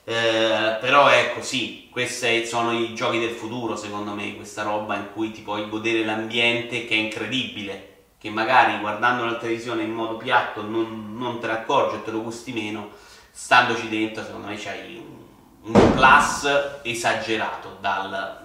eh, 0.04 0.78
però 0.80 1.08
è 1.08 1.32
così, 1.36 1.88
questi 1.92 2.46
sono 2.46 2.74
i 2.74 2.94
giochi 2.96 3.20
del 3.20 3.30
futuro 3.30 3.76
secondo 3.76 4.14
me, 4.14 4.36
questa 4.36 4.64
roba 4.64 4.96
in 4.96 5.10
cui 5.14 5.32
ti 5.32 5.42
puoi 5.42 5.70
godere 5.70 6.04
l'ambiente 6.04 6.86
che 6.86 6.96
è 6.96 6.98
incredibile, 6.98 7.90
che 8.18 8.30
magari 8.30 8.80
guardando 8.80 9.26
la 9.26 9.36
televisione 9.36 9.84
in 9.84 9.94
modo 9.94 10.18
piatto 10.18 10.64
non, 10.64 11.16
non 11.18 11.40
te 11.40 11.48
ne 11.48 11.54
accorgi 11.54 11.96
e 11.96 12.04
te 12.04 12.12
lo 12.12 12.24
gusti 12.24 12.52
meno, 12.52 12.90
standoci 13.32 13.90
dentro 13.90 14.24
secondo 14.24 14.48
me 14.48 14.56
c'hai 14.58 14.98
un, 14.98 15.74
un 15.74 15.94
plus 15.94 16.48
esagerato 16.84 17.78
dal, 17.80 18.40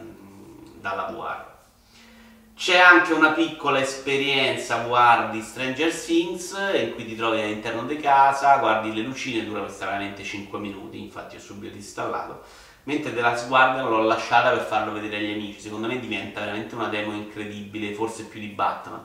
dalla 0.81 1.03
VR. 1.05 1.46
C'è 2.57 2.79
anche 2.79 3.13
una 3.13 3.33
piccola 3.33 3.81
esperienza 3.81 4.79
guardi 4.79 5.43
Stranger 5.43 5.95
Things 5.95 6.57
in 6.75 6.95
cui 6.95 7.05
ti 7.05 7.15
trovi 7.15 7.43
all'interno 7.43 7.83
di 7.83 7.99
casa, 7.99 8.57
guardi 8.57 8.95
le 8.95 9.03
lucine, 9.03 9.45
dura 9.45 9.67
veramente 9.79 10.25
5 10.25 10.59
minuti, 10.59 10.99
infatti 10.99 11.37
ho 11.37 11.39
subito 11.39 11.77
installato. 11.77 12.45
Mentre 12.85 13.13
The 13.13 13.21
Last 13.21 13.49
Guardian 13.49 13.87
l'ho 13.87 14.01
lasciata 14.01 14.53
per 14.53 14.63
farlo 14.65 14.93
vedere 14.93 15.19
agli 15.19 15.33
amici, 15.33 15.61
secondo 15.61 15.87
me 15.87 16.01
diventa 16.01 16.41
veramente 16.41 16.75
una 16.75 16.89
demo 16.89 17.13
incredibile, 17.13 17.93
forse 17.93 18.25
più 18.25 18.41
di 18.41 18.47
Batman. 18.47 19.05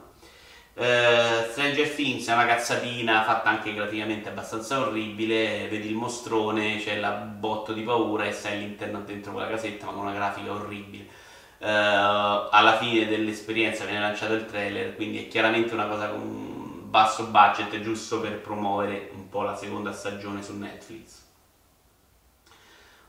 Uh, 0.73 1.51
Stranger 1.51 1.89
Things 1.89 2.29
è 2.29 2.33
una 2.33 2.45
cazzatina 2.45 3.25
fatta 3.25 3.49
anche 3.49 3.73
graficamente 3.73 4.29
abbastanza 4.29 4.79
orribile, 4.79 5.67
vedi 5.67 5.89
il 5.89 5.95
mostrone, 5.95 6.77
c'è 6.77 6.97
la 6.99 7.11
botto 7.11 7.73
di 7.73 7.81
paura 7.81 8.23
e 8.23 8.31
stai 8.31 8.53
all'interno 8.53 9.01
dentro 9.01 9.33
quella 9.33 9.49
casetta 9.49 9.87
ma 9.87 9.91
con 9.91 10.03
una 10.03 10.13
grafica 10.13 10.53
orribile 10.53 11.20
eh, 11.61 11.69
alla 11.69 12.77
fine 12.77 13.07
dell'esperienza 13.07 13.85
viene 13.85 13.99
lanciato 13.99 14.33
il 14.33 14.47
trailer, 14.47 14.95
quindi 14.95 15.19
è 15.19 15.27
chiaramente 15.27 15.75
una 15.75 15.85
cosa 15.85 16.07
con 16.07 16.89
basso 16.89 17.25
budget, 17.25 17.79
giusto 17.81 18.19
per 18.19 18.41
promuovere 18.41 19.11
un 19.13 19.29
po' 19.29 19.43
la 19.43 19.55
seconda 19.55 19.93
stagione 19.93 20.41
su 20.41 20.57
Netflix. 20.57 21.19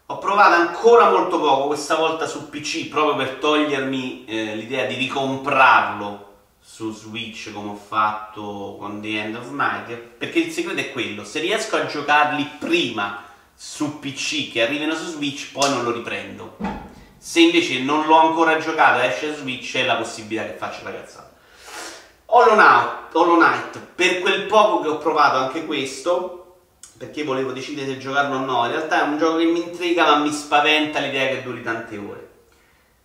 Ho 0.07 0.19
provato 0.19 0.55
ancora 0.55 1.11
molto 1.11 1.41
poco, 1.41 1.69
questa 1.69 1.97
volta 1.97 2.27
su 2.27 2.51
PC, 2.51 2.89
proprio 2.89 3.17
per 3.17 3.37
togliermi 3.37 4.27
eh, 4.27 4.57
l'idea 4.57 4.85
di 4.85 4.97
ricomprarlo 4.97 6.31
su 6.61 6.93
Switch 6.93 7.51
come 7.53 7.71
ho 7.71 7.75
fatto 7.75 8.77
con 8.79 9.01
The 9.01 9.23
End 9.23 9.35
of 9.37 9.51
Night, 9.51 9.97
perché 9.97 10.41
il 10.41 10.53
segreto 10.53 10.81
è 10.81 10.93
quello, 10.93 11.25
se 11.25 11.41
riesco 11.41 11.77
a 11.77 11.87
giocarli 11.87 12.47
prima 12.59 13.25
su 13.55 13.99
PC 13.99 14.53
che 14.53 14.63
arrivino 14.63 14.95
su 14.95 15.07
Switch, 15.07 15.53
poi 15.53 15.71
non 15.71 15.85
lo 15.85 15.93
riprendo 15.93 16.82
se 17.25 17.39
invece 17.39 17.79
non 17.79 18.05
l'ho 18.07 18.17
ancora 18.17 18.59
giocato 18.59 19.01
e 19.01 19.07
esce 19.07 19.33
Switch, 19.37 19.71
c'è 19.71 19.85
la 19.85 19.95
possibilità 19.95 20.45
che 20.45 20.57
faccia 20.57 20.83
la 20.83 20.93
cazzata. 20.93 21.31
Hollow 22.27 22.55
Knight, 22.55 23.15
Hollow 23.15 23.37
Knight, 23.37 23.79
per 23.95 24.19
quel 24.19 24.47
poco 24.47 24.81
che 24.81 24.89
ho 24.89 24.99
provato 24.99 25.37
anche 25.37 25.65
questo, 25.65 26.57
perché 26.99 27.23
volevo 27.23 27.53
decidere 27.53 27.87
se 27.87 27.99
giocarlo 27.99 28.39
o 28.39 28.41
no, 28.41 28.65
in 28.65 28.73
realtà 28.73 29.05
è 29.05 29.09
un 29.09 29.19
gioco 29.19 29.37
che 29.37 29.45
mi 29.45 29.63
intriga 29.63 30.05
ma 30.07 30.17
mi 30.17 30.33
spaventa 30.33 30.99
l'idea 30.99 31.29
che 31.29 31.45
duri 31.45 31.63
tante 31.63 31.97
ore. 31.97 32.31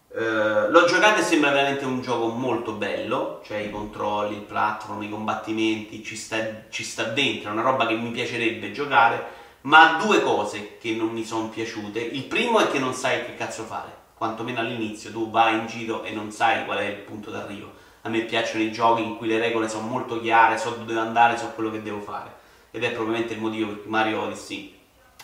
Uh, 0.08 0.72
l'ho 0.72 0.86
giocato 0.86 1.20
e 1.20 1.24
sembra 1.24 1.52
veramente 1.52 1.86
un 1.86 2.02
gioco 2.02 2.30
molto 2.30 2.72
bello, 2.72 3.42
cioè 3.46 3.58
i 3.58 3.70
controlli, 3.70 4.34
il 4.34 4.42
platform, 4.42 5.04
i 5.04 5.10
combattimenti, 5.12 6.04
ci 6.04 6.16
sta, 6.16 6.38
ci 6.70 6.84
sta 6.84 7.04
dentro, 7.04 7.50
è 7.50 7.54
una 7.54 7.62
roba 7.62 7.86
che 7.86 7.94
mi 7.94 8.10
piacerebbe 8.10 8.72
giocare, 8.72 9.24
ma 9.62 10.00
due 10.04 10.24
cose 10.24 10.80
che 10.80 10.94
non 10.94 11.10
mi 11.10 11.24
sono 11.24 11.50
piaciute. 11.50 12.00
Il 12.00 12.24
primo 12.24 12.58
è 12.58 12.68
che 12.68 12.80
non 12.80 12.96
sai 12.96 13.24
che 13.24 13.36
cazzo 13.36 13.62
fare 13.62 13.97
quantomeno 14.18 14.60
all'inizio 14.60 15.12
tu 15.12 15.30
vai 15.30 15.54
in 15.54 15.68
giro 15.68 16.04
e 16.04 16.12
non 16.12 16.32
sai 16.32 16.66
qual 16.66 16.80
è 16.80 16.86
il 16.86 16.98
punto 16.98 17.30
d'arrivo. 17.30 17.72
A 18.02 18.10
me 18.10 18.22
piacciono 18.22 18.64
i 18.64 18.72
giochi 18.72 19.04
in 19.04 19.18
cui 19.18 19.28
le 19.28 19.38
regole 19.38 19.70
sono 19.70 19.88
molto 19.88 20.20
chiare, 20.20 20.58
so 20.58 20.72
dove 20.72 21.00
andare, 21.00 21.38
so 21.38 21.52
quello 21.52 21.70
che 21.70 21.82
devo 21.82 22.00
fare. 22.00 22.36
Ed 22.72 22.84
è 22.84 22.92
probabilmente 22.92 23.34
il 23.34 23.40
motivo 23.40 23.70
per 23.70 23.82
cui 23.82 23.90
Mario 23.90 24.22
Odyssey 24.24 24.76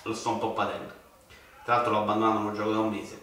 lo 0.04 0.14
sto 0.14 0.30
un 0.30 0.40
po' 0.40 0.52
patendo. 0.52 0.92
Tra 1.64 1.76
l'altro 1.76 1.94
l'ho 1.94 2.00
abbandonato, 2.00 2.40
non 2.40 2.54
gioco 2.54 2.72
da 2.72 2.80
un 2.80 2.90
mese, 2.90 3.22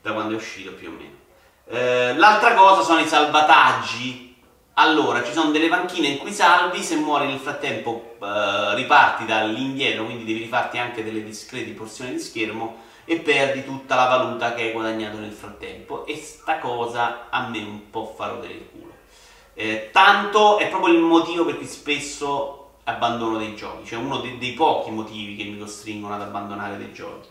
da 0.00 0.12
quando 0.12 0.34
è 0.34 0.36
uscito 0.36 0.72
più 0.72 0.88
o 0.88 0.92
meno. 0.92 1.20
Eh, 1.66 2.16
l'altra 2.16 2.54
cosa 2.54 2.82
sono 2.82 3.00
i 3.00 3.06
salvataggi. 3.06 4.30
Allora, 4.74 5.22
ci 5.22 5.32
sono 5.32 5.50
delle 5.50 5.68
panchine 5.68 6.06
in 6.06 6.18
cui 6.18 6.32
salvi, 6.32 6.82
se 6.82 6.96
muori 6.96 7.26
nel 7.26 7.38
frattempo 7.38 8.16
eh, 8.22 8.74
riparti 8.74 9.26
dall'indietro, 9.26 10.04
quindi 10.04 10.24
devi 10.24 10.40
rifarti 10.40 10.78
anche 10.78 11.04
delle 11.04 11.22
discrete 11.22 11.72
porzioni 11.72 12.12
di 12.12 12.20
schermo 12.20 12.90
e 13.04 13.16
perdi 13.18 13.64
tutta 13.64 13.94
la 13.94 14.06
valuta 14.06 14.54
che 14.54 14.62
hai 14.62 14.72
guadagnato 14.72 15.18
nel 15.18 15.32
frattempo 15.32 16.06
e 16.06 16.16
sta 16.16 16.58
cosa 16.58 17.28
a 17.30 17.48
me 17.48 17.58
un 17.58 17.90
po' 17.90 18.14
fa 18.16 18.28
rodere 18.28 18.52
il 18.54 18.68
culo. 18.70 18.92
Eh, 19.54 19.90
tanto 19.92 20.58
è 20.58 20.68
proprio 20.68 20.94
il 20.94 21.00
motivo 21.00 21.44
per 21.44 21.56
cui 21.56 21.66
spesso 21.66 22.58
abbandono 22.84 23.38
dei 23.38 23.54
giochi, 23.54 23.86
cioè 23.86 23.98
uno 23.98 24.18
dei, 24.18 24.38
dei 24.38 24.52
pochi 24.52 24.90
motivi 24.90 25.36
che 25.36 25.44
mi 25.44 25.58
costringono 25.58 26.14
ad 26.14 26.22
abbandonare 26.22 26.78
dei 26.78 26.92
giochi. 26.92 27.28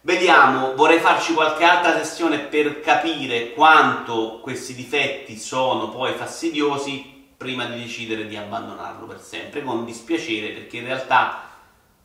Vediamo, 0.00 0.74
vorrei 0.74 1.00
farci 1.00 1.34
qualche 1.34 1.64
altra 1.64 2.02
sessione 2.02 2.38
per 2.38 2.80
capire 2.80 3.52
quanto 3.52 4.38
questi 4.40 4.74
difetti 4.74 5.36
sono 5.36 5.90
poi 5.90 6.14
fastidiosi 6.14 7.26
prima 7.36 7.66
di 7.66 7.80
decidere 7.80 8.26
di 8.26 8.36
abbandonarlo 8.36 9.06
per 9.06 9.20
sempre, 9.20 9.62
con 9.62 9.84
dispiacere 9.84 10.48
perché 10.48 10.78
in 10.78 10.86
realtà 10.86 11.47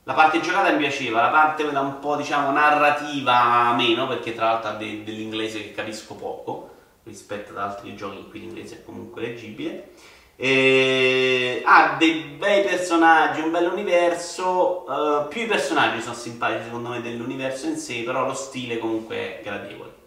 la 0.04 0.12
parte 0.12 0.40
giocata 0.40 0.70
mi 0.70 0.78
piaceva, 0.78 1.22
la 1.22 1.28
parte 1.28 1.62
un 1.62 1.98
po' 1.98 2.16
diciamo 2.16 2.50
narrativa 2.52 3.72
meno, 3.74 4.06
perché 4.06 4.34
tra 4.34 4.46
l'altro 4.46 4.70
ha 4.70 4.74
de- 4.74 5.02
dell'inglese 5.02 5.62
che 5.62 5.72
capisco 5.72 6.14
poco 6.14 6.70
rispetto 7.04 7.52
ad 7.52 7.58
altri 7.58 7.94
giochi 7.96 8.18
in 8.18 8.28
cui 8.28 8.40
l'inglese 8.40 8.76
è 8.76 8.84
comunque 8.84 9.22
leggibile. 9.22 9.92
E... 10.36 11.62
ha 11.64 11.96
dei 11.98 12.36
bei 12.36 12.62
personaggi, 12.64 13.40
un 13.40 13.50
bel 13.50 13.70
universo. 13.70 14.84
Uh, 14.86 15.28
più 15.28 15.42
i 15.42 15.46
personaggi 15.46 16.02
sono 16.02 16.14
simpatici 16.14 16.64
secondo 16.64 16.90
me 16.90 17.00
dell'universo 17.00 17.66
in 17.66 17.76
sé, 17.76 18.02
però 18.02 18.26
lo 18.26 18.34
stile 18.34 18.78
comunque 18.78 19.16
è 19.16 19.42
gradevole. 19.42 20.03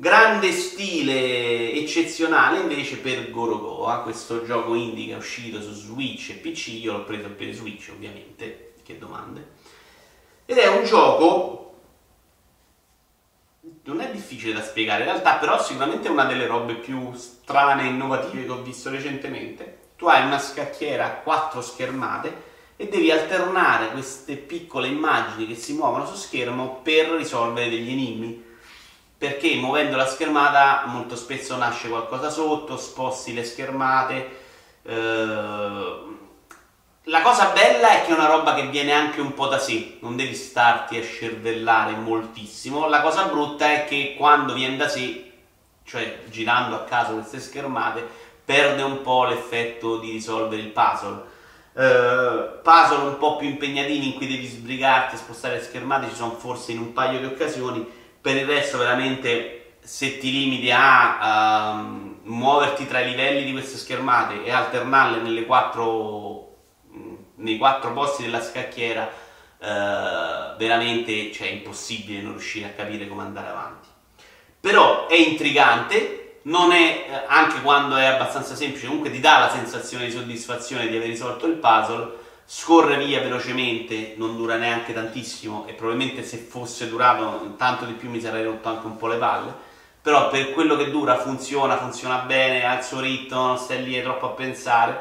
Grande 0.00 0.52
stile 0.52 1.72
eccezionale 1.72 2.60
invece 2.60 2.98
per 2.98 3.32
Gorogoa, 3.32 4.02
questo 4.02 4.44
gioco 4.44 4.76
indie 4.76 5.06
che 5.06 5.12
è 5.14 5.16
uscito 5.16 5.60
su 5.60 5.72
Switch 5.72 6.30
e 6.30 6.34
PC, 6.34 6.68
io 6.68 6.92
l'ho 6.92 7.02
preso 7.02 7.28
per 7.30 7.52
Switch 7.52 7.90
ovviamente, 7.92 8.74
che 8.84 8.96
domande. 8.96 9.54
Ed 10.46 10.56
è 10.56 10.68
un 10.68 10.84
gioco, 10.84 11.80
non 13.82 14.00
è 14.00 14.12
difficile 14.12 14.52
da 14.52 14.62
spiegare 14.62 15.02
in 15.02 15.08
realtà, 15.08 15.34
però 15.34 15.60
sicuramente 15.60 16.06
è 16.06 16.12
una 16.12 16.26
delle 16.26 16.46
robe 16.46 16.76
più 16.76 17.12
strane 17.14 17.82
e 17.82 17.86
innovative 17.86 18.44
che 18.44 18.52
ho 18.52 18.62
visto 18.62 18.90
recentemente. 18.90 19.78
Tu 19.96 20.06
hai 20.06 20.24
una 20.24 20.38
scacchiera 20.38 21.06
a 21.06 21.14
quattro 21.14 21.60
schermate 21.60 22.42
e 22.76 22.86
devi 22.86 23.10
alternare 23.10 23.90
queste 23.90 24.36
piccole 24.36 24.86
immagini 24.86 25.48
che 25.48 25.56
si 25.56 25.72
muovono 25.72 26.06
su 26.06 26.14
schermo 26.14 26.82
per 26.84 27.08
risolvere 27.08 27.68
degli 27.68 27.90
enigmi 27.90 28.46
perché 29.18 29.56
muovendo 29.56 29.96
la 29.96 30.06
schermata 30.06 30.84
molto 30.86 31.16
spesso 31.16 31.56
nasce 31.56 31.88
qualcosa 31.88 32.30
sotto, 32.30 32.76
sposti 32.76 33.34
le 33.34 33.42
schermate. 33.42 34.36
Eh, 34.84 36.16
la 37.02 37.22
cosa 37.22 37.50
bella 37.50 37.88
è 37.90 38.04
che 38.04 38.12
è 38.12 38.14
una 38.14 38.26
roba 38.28 38.54
che 38.54 38.68
viene 38.68 38.92
anche 38.92 39.20
un 39.20 39.34
po' 39.34 39.48
da 39.48 39.58
sé, 39.58 39.96
non 40.00 40.14
devi 40.14 40.34
starti 40.34 40.96
a 40.98 41.02
scervellare 41.02 41.92
moltissimo. 41.92 42.86
La 42.86 43.00
cosa 43.00 43.24
brutta 43.24 43.72
è 43.72 43.86
che 43.86 44.14
quando 44.16 44.52
viene 44.52 44.76
da 44.76 44.88
sé, 44.88 45.32
cioè 45.82 46.20
girando 46.28 46.76
a 46.76 46.84
caso 46.84 47.14
queste 47.14 47.40
schermate, 47.40 48.06
perde 48.44 48.82
un 48.82 49.02
po' 49.02 49.24
l'effetto 49.24 49.98
di 49.98 50.12
risolvere 50.12 50.62
il 50.62 50.68
puzzle. 50.68 51.36
Uh, 51.72 52.60
puzzle 52.62 53.08
un 53.08 53.18
po' 53.18 53.36
più 53.36 53.48
impegnativi 53.48 54.08
in 54.08 54.14
cui 54.14 54.26
devi 54.26 54.46
sbrigarti 54.46 55.14
a 55.14 55.18
spostare 55.18 55.56
le 55.56 55.62
schermate 55.62 56.08
ci 56.08 56.16
sono 56.16 56.32
forse 56.32 56.72
in 56.72 56.78
un 56.78 56.92
paio 56.92 57.20
di 57.20 57.24
occasioni 57.24 57.97
per 58.20 58.36
il 58.36 58.46
resto 58.46 58.78
veramente 58.78 59.76
se 59.80 60.18
ti 60.18 60.30
limiti 60.30 60.70
a 60.70 61.72
um, 61.72 62.18
muoverti 62.24 62.86
tra 62.86 63.00
i 63.00 63.08
livelli 63.08 63.44
di 63.44 63.52
queste 63.52 63.78
schermate 63.78 64.44
e 64.44 64.50
alternarle 64.50 65.46
quattro, 65.46 66.56
nei 67.36 67.56
quattro 67.56 67.92
posti 67.92 68.24
della 68.24 68.42
scacchiera 68.42 69.04
uh, 69.04 70.56
veramente 70.56 71.32
cioè, 71.32 71.48
è 71.48 71.52
impossibile 71.52 72.20
non 72.20 72.32
riuscire 72.32 72.66
a 72.66 72.70
capire 72.70 73.08
come 73.08 73.22
andare 73.22 73.48
avanti. 73.48 73.88
Però 74.60 75.06
è 75.06 75.14
intrigante 75.14 76.18
non 76.42 76.72
è, 76.72 77.06
eh, 77.08 77.24
anche 77.26 77.60
quando 77.62 77.96
è 77.96 78.04
abbastanza 78.04 78.54
semplice 78.54 78.86
comunque 78.86 79.10
ti 79.10 79.20
dà 79.20 79.38
la 79.38 79.50
sensazione 79.50 80.06
di 80.06 80.12
soddisfazione 80.12 80.88
di 80.88 80.96
aver 80.96 81.08
risolto 81.08 81.46
il 81.46 81.54
puzzle 81.54 82.17
scorre 82.50 82.96
via 82.96 83.20
velocemente, 83.20 84.14
non 84.16 84.34
dura 84.34 84.56
neanche 84.56 84.94
tantissimo 84.94 85.66
e 85.66 85.74
probabilmente 85.74 86.22
se 86.22 86.38
fosse 86.38 86.88
durato 86.88 87.54
tanto 87.58 87.84
di 87.84 87.92
più 87.92 88.08
mi 88.08 88.22
sarei 88.22 88.42
rotto 88.42 88.70
anche 88.70 88.86
un 88.86 88.96
po' 88.96 89.06
le 89.06 89.18
palle, 89.18 89.54
però 90.00 90.30
per 90.30 90.52
quello 90.52 90.74
che 90.74 90.90
dura 90.90 91.18
funziona, 91.18 91.76
funziona 91.76 92.20
bene, 92.20 92.64
ha 92.64 92.78
il 92.78 92.82
suo 92.82 93.00
ritmo, 93.00 93.48
non 93.48 93.58
stai 93.58 93.84
lì 93.84 94.00
troppo 94.00 94.28
a 94.28 94.30
pensare, 94.30 94.98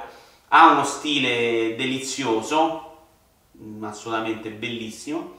ha 0.50 0.72
uno 0.72 0.84
stile 0.84 1.74
delizioso, 1.78 3.06
mm, 3.58 3.82
assolutamente 3.82 4.50
bellissimo. 4.50 5.38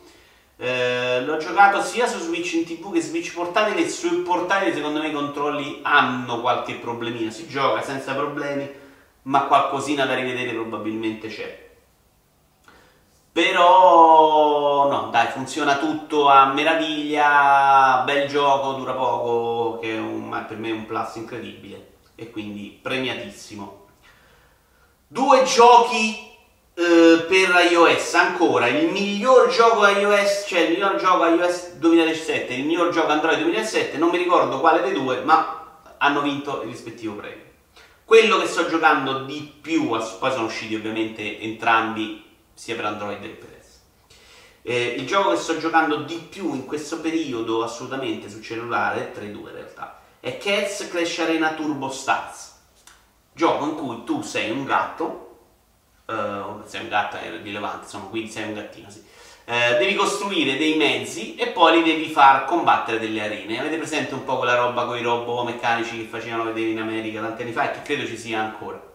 Eh, 0.56 1.22
l'ho 1.22 1.36
giocato 1.36 1.82
sia 1.82 2.06
su 2.06 2.18
Switch 2.20 2.54
in 2.54 2.64
tv 2.64 2.90
che 2.90 3.02
Switch 3.02 3.34
portatile 3.34 3.84
e 3.84 3.88
sul 3.90 4.22
portatile 4.22 4.72
secondo 4.72 5.00
me 5.00 5.08
i 5.08 5.12
controlli 5.12 5.80
hanno 5.82 6.40
qualche 6.40 6.76
problemino, 6.76 7.30
si 7.30 7.46
gioca 7.46 7.82
senza 7.82 8.14
problemi, 8.14 8.66
ma 9.24 9.42
qualcosina 9.42 10.06
da 10.06 10.14
rivedere 10.14 10.52
probabilmente 10.52 11.28
c'è. 11.28 11.66
Però 13.38 14.88
no, 14.90 15.10
dai, 15.12 15.28
funziona 15.28 15.78
tutto 15.78 16.28
a 16.28 16.52
meraviglia, 16.52 18.02
bel 18.04 18.26
gioco, 18.26 18.72
dura 18.72 18.94
poco, 18.94 19.78
che 19.78 19.94
è 19.94 19.96
un, 19.96 20.44
per 20.48 20.56
me 20.56 20.70
è 20.70 20.72
un 20.72 20.86
plus 20.86 21.14
incredibile 21.14 21.98
e 22.16 22.32
quindi 22.32 22.76
premiatissimo. 22.82 23.86
Due 25.06 25.44
giochi 25.44 26.16
eh, 26.74 27.26
per 27.28 27.70
iOS 27.70 28.14
ancora, 28.14 28.66
il 28.66 28.90
miglior 28.90 29.50
gioco 29.50 29.86
iOS, 29.86 30.46
cioè 30.48 30.62
il 30.62 30.70
miglior 30.70 30.96
gioco 30.96 31.24
iOS 31.24 31.74
2017 31.74 32.54
il 32.54 32.64
miglior 32.64 32.90
gioco 32.90 33.12
Android 33.12 33.38
2017, 33.38 33.98
non 33.98 34.08
mi 34.10 34.18
ricordo 34.18 34.58
quale 34.58 34.82
dei 34.82 34.94
due, 34.94 35.20
ma 35.20 35.76
hanno 35.98 36.22
vinto 36.22 36.62
il 36.62 36.70
rispettivo 36.70 37.14
premio. 37.14 37.44
Quello 38.04 38.38
che 38.38 38.48
sto 38.48 38.66
giocando 38.66 39.20
di 39.22 39.48
più, 39.60 39.86
poi 39.86 40.32
sono 40.32 40.46
usciti 40.46 40.74
ovviamente 40.74 41.40
entrambi 41.40 42.26
sia 42.58 42.74
per 42.74 42.86
Android 42.86 43.20
che 43.20 43.28
per 43.28 43.50
iOS. 43.50 43.66
Eh, 44.62 44.96
il 44.98 45.06
gioco 45.06 45.30
che 45.30 45.36
sto 45.36 45.58
giocando 45.58 45.98
di 45.98 46.16
più 46.28 46.52
in 46.54 46.66
questo 46.66 47.00
periodo 47.00 47.62
assolutamente 47.62 48.28
su 48.28 48.40
cellulare, 48.40 49.12
tra 49.12 49.22
i 49.22 49.30
due 49.30 49.50
in 49.50 49.56
realtà, 49.56 50.00
è 50.18 50.36
Cats 50.38 50.88
Crash 50.88 51.20
Arena 51.20 51.52
Turbo 51.52 51.88
Stars. 51.88 52.56
Gioco 53.32 53.64
in 53.64 53.76
cui 53.76 54.02
tu 54.02 54.22
sei 54.22 54.50
un 54.50 54.64
gatto, 54.64 55.38
uh, 56.06 56.64
sei 56.64 56.82
un 56.82 56.88
gatto 56.88 57.16
è 57.16 57.30
rilevante, 57.40 57.84
insomma, 57.84 58.06
quindi 58.06 58.30
sei 58.30 58.48
un 58.48 58.54
gattino, 58.54 58.90
sì. 58.90 59.04
Uh, 59.44 59.78
devi 59.78 59.94
costruire 59.94 60.58
dei 60.58 60.76
mezzi 60.76 61.36
e 61.36 61.46
poi 61.46 61.76
li 61.76 61.84
devi 61.84 62.10
far 62.10 62.44
combattere 62.44 62.98
delle 62.98 63.22
arene. 63.22 63.60
Avete 63.60 63.76
presente 63.76 64.14
un 64.14 64.24
po' 64.24 64.38
quella 64.38 64.56
roba 64.56 64.84
con 64.84 64.98
i 64.98 65.02
robot 65.02 65.44
meccanici 65.44 65.96
che 65.96 66.08
facevano 66.08 66.42
vedere 66.42 66.70
in 66.70 66.80
America 66.80 67.20
tanti 67.20 67.42
anni 67.42 67.52
fa 67.52 67.70
e 67.70 67.74
che 67.74 67.82
credo 67.82 68.04
ci 68.04 68.18
sia 68.18 68.40
ancora. 68.40 68.87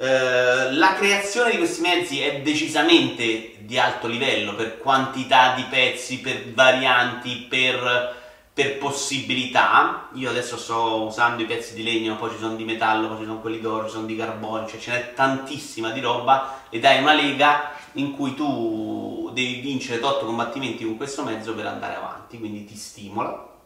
Eh, 0.00 0.72
la 0.74 0.94
creazione 0.94 1.50
di 1.50 1.56
questi 1.56 1.80
mezzi 1.80 2.20
è 2.20 2.40
decisamente 2.40 3.56
di 3.58 3.78
alto 3.80 4.06
livello 4.06 4.54
per 4.54 4.78
quantità 4.78 5.54
di 5.56 5.64
pezzi, 5.64 6.20
per 6.20 6.52
varianti, 6.52 7.46
per, 7.48 8.14
per, 8.54 8.78
possibilità. 8.78 10.08
Io 10.14 10.30
adesso 10.30 10.56
sto 10.56 11.02
usando 11.02 11.42
i 11.42 11.46
pezzi 11.46 11.74
di 11.74 11.82
legno, 11.82 12.14
poi 12.14 12.30
ci 12.30 12.38
sono 12.38 12.54
di 12.54 12.64
metallo, 12.64 13.08
poi 13.08 13.18
ci 13.18 13.24
sono 13.24 13.40
quelli 13.40 13.60
d'oro, 13.60 13.86
ci 13.86 13.92
sono 13.94 14.06
di 14.06 14.14
carbonio, 14.14 14.68
cioè 14.68 14.78
ce 14.78 14.90
n'è 14.92 15.14
tantissima 15.14 15.90
di 15.90 16.00
roba 16.00 16.60
ed 16.70 16.84
hai 16.84 17.00
una 17.00 17.14
lega 17.14 17.72
in 17.94 18.12
cui 18.12 18.34
tu 18.36 19.32
devi 19.34 19.54
vincere 19.60 20.00
8 20.00 20.24
combattimenti 20.24 20.84
con 20.84 20.96
questo 20.96 21.24
mezzo 21.24 21.54
per 21.54 21.66
andare 21.66 21.96
avanti, 21.96 22.38
quindi 22.38 22.64
ti 22.64 22.76
stimola 22.76 23.56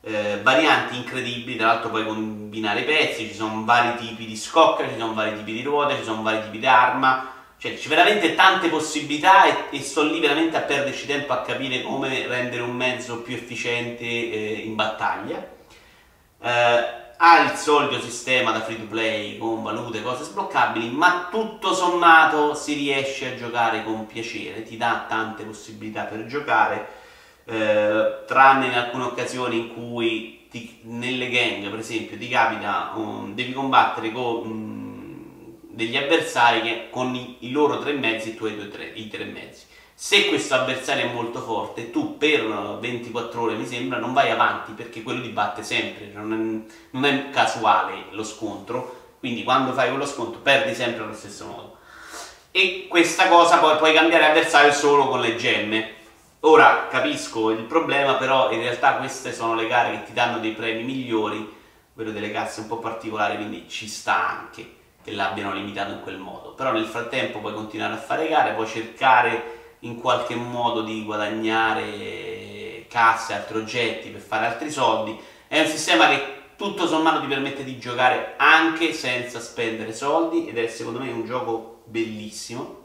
eh, 0.00 0.40
varianti 0.42 0.96
incredibili, 0.96 1.56
tra 1.56 1.68
l'altro 1.68 1.90
puoi 1.90 2.04
combinare 2.04 2.80
i 2.80 2.84
pezzi, 2.84 3.26
ci 3.26 3.34
sono 3.34 3.64
vari 3.64 3.96
tipi 3.96 4.26
di 4.26 4.36
scocca, 4.36 4.88
ci 4.88 4.98
sono 4.98 5.14
vari 5.14 5.36
tipi 5.36 5.52
di 5.52 5.62
ruote, 5.62 5.96
ci 5.96 6.04
sono 6.04 6.22
vari 6.22 6.42
tipi 6.42 6.58
di 6.58 6.66
arma, 6.66 7.32
cioè 7.58 7.74
c'è 7.74 7.88
veramente 7.88 8.34
tante 8.34 8.68
possibilità 8.68 9.44
e, 9.44 9.76
e, 9.76 9.82
sto 9.82 10.04
lì 10.04 10.20
veramente 10.20 10.56
a 10.56 10.60
perderci 10.60 11.06
tempo 11.06 11.32
a 11.32 11.42
capire 11.42 11.82
come 11.82 12.26
rendere 12.28 12.62
un 12.62 12.74
mezzo 12.76 13.22
più 13.22 13.34
efficiente 13.34 14.04
eh, 14.04 14.62
in 14.64 14.74
battaglia. 14.76 15.44
Eh, 16.40 16.96
ha 17.20 17.40
il 17.40 17.56
solito 17.56 18.00
sistema 18.00 18.52
da 18.52 18.60
free 18.60 18.78
to 18.78 18.86
play 18.86 19.38
con 19.38 19.64
valute, 19.64 20.02
cose 20.02 20.22
sbloccabili, 20.22 20.90
ma 20.90 21.26
tutto 21.28 21.74
sommato 21.74 22.54
si 22.54 22.74
riesce 22.74 23.32
a 23.32 23.36
giocare 23.36 23.82
con 23.82 24.06
piacere, 24.06 24.62
ti 24.62 24.76
dà 24.76 25.06
tante 25.08 25.42
possibilità 25.42 26.04
per 26.04 26.26
giocare 26.26 26.97
eh, 27.48 28.24
tranne 28.26 28.66
in 28.66 28.74
alcune 28.74 29.04
occasioni 29.04 29.58
in 29.58 29.72
cui 29.72 30.46
ti, 30.50 30.80
nelle 30.82 31.30
gang, 31.30 31.66
per 31.70 31.78
esempio, 31.78 32.18
ti 32.18 32.28
capita, 32.28 32.92
um, 32.94 33.34
devi 33.34 33.52
combattere 33.52 34.12
con 34.12 34.46
um, 34.46 35.56
degli 35.62 35.96
avversari 35.96 36.60
che 36.60 36.88
con 36.90 37.14
i, 37.14 37.36
i, 37.40 37.50
loro 37.50 37.78
tre 37.78 37.92
mezzi 37.92 38.34
tu 38.34 38.44
hai 38.44 38.54
due, 38.54 38.68
tre, 38.68 38.92
i 38.94 39.08
tre 39.08 39.24
mezzi. 39.24 39.64
Se 39.94 40.28
questo 40.28 40.54
avversario 40.54 41.06
è 41.06 41.12
molto 41.12 41.40
forte, 41.40 41.90
tu 41.90 42.18
per 42.18 42.78
24 42.80 43.40
ore, 43.40 43.54
mi 43.54 43.66
sembra, 43.66 43.98
non 43.98 44.12
vai 44.12 44.30
avanti 44.30 44.72
perché 44.72 45.02
quello 45.02 45.22
ti 45.22 45.28
batte 45.30 45.62
sempre, 45.62 46.10
non 46.12 46.32
è, 46.32 46.72
non 46.90 47.04
è 47.04 47.30
casuale 47.30 48.04
lo 48.10 48.22
scontro, 48.24 49.14
quindi 49.18 49.42
quando 49.42 49.72
fai 49.72 49.88
quello 49.88 50.06
scontro 50.06 50.40
perdi 50.40 50.74
sempre 50.74 51.02
allo 51.02 51.14
stesso 51.14 51.46
modo. 51.46 51.76
E 52.50 52.86
questa 52.88 53.26
cosa 53.28 53.58
poi 53.58 53.76
puoi 53.76 53.92
cambiare 53.92 54.26
avversario 54.26 54.72
solo 54.72 55.08
con 55.08 55.20
le 55.20 55.34
gemme, 55.34 55.96
Ora 56.40 56.86
capisco 56.88 57.50
il 57.50 57.64
problema, 57.64 58.14
però 58.14 58.52
in 58.52 58.60
realtà 58.60 58.94
queste 58.94 59.32
sono 59.32 59.56
le 59.56 59.66
gare 59.66 59.90
che 59.90 60.04
ti 60.04 60.12
danno 60.12 60.38
dei 60.38 60.52
premi 60.52 60.84
migliori, 60.84 61.52
quello 61.92 62.12
delle 62.12 62.30
casse 62.30 62.60
un 62.60 62.68
po' 62.68 62.78
particolari, 62.78 63.34
quindi 63.34 63.68
ci 63.68 63.88
sta 63.88 64.38
anche 64.38 64.76
che 65.02 65.10
l'abbiano 65.12 65.52
limitato 65.52 65.90
in 65.90 66.00
quel 66.00 66.18
modo. 66.18 66.54
Però 66.54 66.70
nel 66.70 66.84
frattempo 66.84 67.40
puoi 67.40 67.54
continuare 67.54 67.94
a 67.94 67.98
fare 67.98 68.28
gare, 68.28 68.54
puoi 68.54 68.68
cercare 68.68 69.76
in 69.80 70.00
qualche 70.00 70.36
modo 70.36 70.82
di 70.82 71.04
guadagnare 71.04 72.86
casse, 72.88 73.34
altri 73.34 73.58
oggetti 73.58 74.10
per 74.10 74.20
fare 74.20 74.46
altri 74.46 74.70
soldi. 74.70 75.18
È 75.48 75.58
un 75.58 75.66
sistema 75.66 76.08
che 76.08 76.36
tutto 76.54 76.86
sommato 76.86 77.20
ti 77.20 77.26
permette 77.26 77.64
di 77.64 77.80
giocare 77.80 78.34
anche 78.36 78.92
senza 78.92 79.40
spendere 79.40 79.92
soldi 79.92 80.46
ed 80.46 80.56
è 80.56 80.68
secondo 80.68 81.00
me 81.00 81.10
un 81.10 81.24
gioco 81.24 81.82
bellissimo 81.86 82.77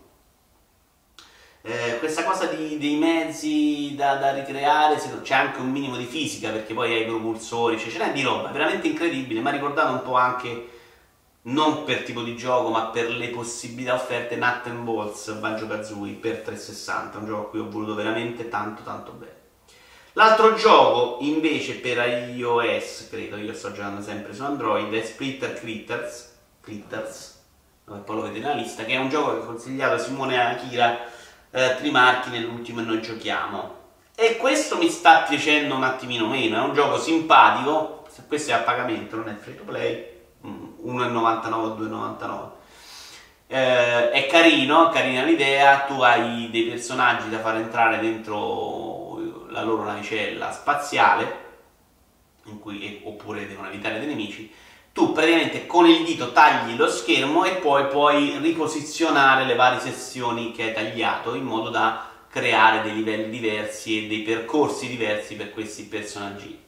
eh, 1.66 1.98
questa 2.00 2.26
cosa 2.26 2.48
di, 2.48 2.78
dei 2.78 2.98
mezzi 2.98 3.94
da, 3.96 4.16
da 4.16 4.34
ricreare, 4.34 5.02
c'è 5.22 5.34
anche 5.34 5.62
un 5.62 5.72
minimo 5.72 5.96
di 5.96 6.04
fisica 6.04 6.50
perché 6.50 6.74
poi 6.74 6.94
hai 6.94 7.02
i 7.04 7.06
propulsori, 7.06 7.80
cioè, 7.80 7.90
ce 7.90 8.00
n'è 8.00 8.12
di 8.12 8.22
roba, 8.22 8.50
veramente 8.50 8.88
incredibile, 8.88 9.40
mi 9.40 9.48
ha 9.48 9.52
ricordato 9.52 9.94
un 9.94 10.02
po' 10.02 10.16
anche, 10.16 10.70
non 11.44 11.86
per 11.86 12.04
tipo 12.04 12.22
di 12.22 12.36
gioco, 12.36 12.68
ma 12.70 12.88
per 12.88 13.10
le 13.10 13.30
possibilità 13.30 13.94
offerte 13.94 14.36
Nut 14.36 14.66
and 14.66 14.84
Balls 14.84 15.32
Banjo 15.36 15.66
Kazooie 15.68 16.16
per 16.16 16.40
360, 16.40 17.18
un 17.20 17.26
gioco 17.28 17.42
a 17.42 17.50
cui 17.50 17.60
ho 17.60 17.70
voluto 17.70 17.96
veramente 17.96 18.50
tanto 18.50 18.84
tanto 18.84 19.14
bene. 19.14 19.42
L'altro 20.16 20.56
gioco 20.56 21.24
invece 21.24 21.76
per 21.76 21.98
iOS, 22.36 23.08
credo, 23.10 23.38
io 23.38 23.54
sto 23.54 23.72
giocando 23.72 24.02
sempre 24.02 24.34
su 24.34 24.44
Android, 24.44 24.94
è 24.94 25.02
Splitter 25.02 25.54
Critters, 25.54 26.36
Critters, 26.60 27.42
poi 27.86 28.04
lo 28.06 28.22
vedete 28.24 28.40
nella 28.40 28.60
lista, 28.60 28.84
che 28.84 28.94
è 28.94 28.98
un 28.98 29.08
gioco 29.08 29.32
che 29.32 29.38
ho 29.38 29.46
consigliato 29.46 29.96
a 29.96 29.98
Simone 29.98 30.42
Akira 30.42 31.13
eh, 31.54 31.76
Trimarchi 31.78 32.30
nell'ultimo 32.30 32.82
e 32.82 32.84
noi 32.84 33.02
giochiamo. 33.02 33.82
E 34.16 34.38
questo 34.38 34.78
mi 34.78 34.90
sta 34.90 35.22
piacendo 35.22 35.76
un 35.76 35.84
attimino 35.84 36.28
meno, 36.28 36.58
è 36.58 36.66
un 36.66 36.74
gioco 36.74 36.98
simpatico, 37.00 38.06
se 38.10 38.24
questo 38.28 38.52
è 38.52 38.56
a 38.56 38.60
pagamento, 38.60 39.16
non 39.16 39.30
è 39.30 39.36
free 39.36 39.56
to 39.56 39.64
play, 39.64 40.06
1,99 40.44 41.54
o 41.54 41.76
2,99. 41.76 42.50
Eh, 43.48 44.12
è 44.12 44.28
carino, 44.28 44.90
carina 44.90 45.24
l'idea, 45.24 45.82
tu 45.82 46.02
hai 46.02 46.50
dei 46.50 46.64
personaggi 46.64 47.30
da 47.30 47.40
far 47.40 47.58
entrare 47.58 48.00
dentro 48.00 49.20
la 49.50 49.62
loro 49.62 49.84
navicella 49.84 50.52
spaziale, 50.52 51.42
cui, 52.60 53.02
oppure 53.04 53.48
devono 53.48 53.68
evitare 53.68 54.00
dei 54.00 54.08
nemici, 54.08 54.52
tu 54.94 55.12
praticamente 55.12 55.66
con 55.66 55.88
il 55.88 56.06
dito 56.06 56.32
tagli 56.32 56.76
lo 56.76 56.88
schermo 56.88 57.44
e 57.46 57.56
poi 57.56 57.88
puoi 57.88 58.38
riposizionare 58.38 59.44
le 59.44 59.56
varie 59.56 59.80
sezioni 59.80 60.52
che 60.52 60.66
hai 60.66 60.74
tagliato 60.74 61.34
in 61.34 61.44
modo 61.44 61.70
da 61.70 62.08
creare 62.30 62.84
dei 62.84 62.94
livelli 62.94 63.32
diversi 63.32 64.06
e 64.06 64.08
dei 64.08 64.20
percorsi 64.20 64.88
diversi 64.88 65.36
per 65.36 65.52
questi 65.52 65.84
personaggi. 65.84 66.60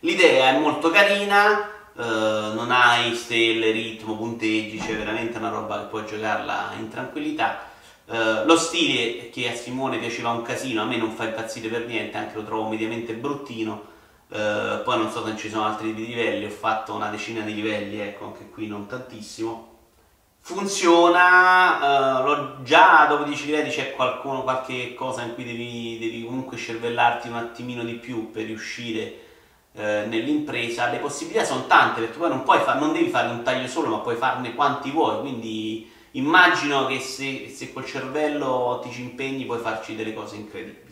L'idea 0.00 0.48
è 0.48 0.58
molto 0.58 0.90
carina, 0.90 1.70
eh, 1.96 2.02
non 2.54 2.70
hai 2.70 3.14
stelle, 3.14 3.70
ritmo, 3.70 4.16
punteggi, 4.16 4.78
c'è 4.78 4.96
veramente 4.96 5.36
una 5.36 5.50
roba 5.50 5.80
che 5.80 5.86
puoi 5.86 6.06
giocarla 6.06 6.72
in 6.78 6.88
tranquillità. 6.88 7.72
Uh, 8.06 8.44
lo 8.44 8.58
stile 8.58 9.30
che 9.30 9.50
a 9.50 9.54
Simone 9.54 9.96
piaceva 9.96 10.28
un 10.28 10.42
casino, 10.42 10.82
a 10.82 10.84
me 10.84 10.98
non 10.98 11.12
fa 11.12 11.24
impazzire 11.24 11.68
per 11.68 11.86
niente, 11.86 12.18
anche 12.18 12.34
lo 12.34 12.44
trovo 12.44 12.68
mediamente 12.68 13.14
bruttino, 13.14 13.92
eh, 14.34 14.80
poi 14.82 14.98
non 14.98 15.12
so 15.12 15.24
se 15.24 15.36
ci 15.36 15.48
sono 15.48 15.64
altri 15.64 15.94
livelli, 15.94 16.44
ho 16.44 16.50
fatto 16.50 16.92
una 16.92 17.08
decina 17.08 17.42
di 17.42 17.54
livelli, 17.54 18.00
ecco, 18.00 18.24
anche 18.24 18.48
qui 18.50 18.66
non 18.66 18.86
tantissimo. 18.86 19.72
Funziona, 20.40 22.20
l'ho 22.20 22.62
già 22.62 23.06
dopo 23.06 23.22
10 23.22 23.46
livelli 23.46 23.70
c'è 23.70 23.92
qualcuno, 23.92 24.42
qualche 24.42 24.94
cosa 24.94 25.22
in 25.22 25.34
cui 25.34 25.44
devi, 25.44 25.98
devi, 25.98 26.24
comunque 26.24 26.56
cervellarti 26.56 27.28
un 27.28 27.36
attimino 27.36 27.84
di 27.84 27.94
più 27.94 28.30
per 28.30 28.44
riuscire 28.44 29.20
uh, 29.72 29.80
nell'impresa. 29.80 30.90
Le 30.90 30.98
possibilità 30.98 31.44
sono 31.44 31.66
tante 31.66 32.00
perché 32.00 32.18
poi 32.18 32.28
non, 32.28 32.44
fa- 32.44 32.74
non 32.74 32.92
devi 32.92 33.08
fare 33.08 33.28
un 33.28 33.42
taglio 33.42 33.68
solo, 33.68 33.88
ma 33.88 33.98
puoi 33.98 34.16
farne 34.16 34.54
quanti 34.54 34.90
vuoi, 34.90 35.20
quindi 35.20 35.90
Immagino 36.16 36.86
che 36.86 37.00
se, 37.00 37.48
se 37.48 37.72
col 37.72 37.84
cervello 37.84 38.80
ti 38.84 38.92
ci 38.92 39.02
impegni 39.02 39.46
puoi 39.46 39.58
farci 39.58 39.96
delle 39.96 40.14
cose 40.14 40.36
incredibili. 40.36 40.83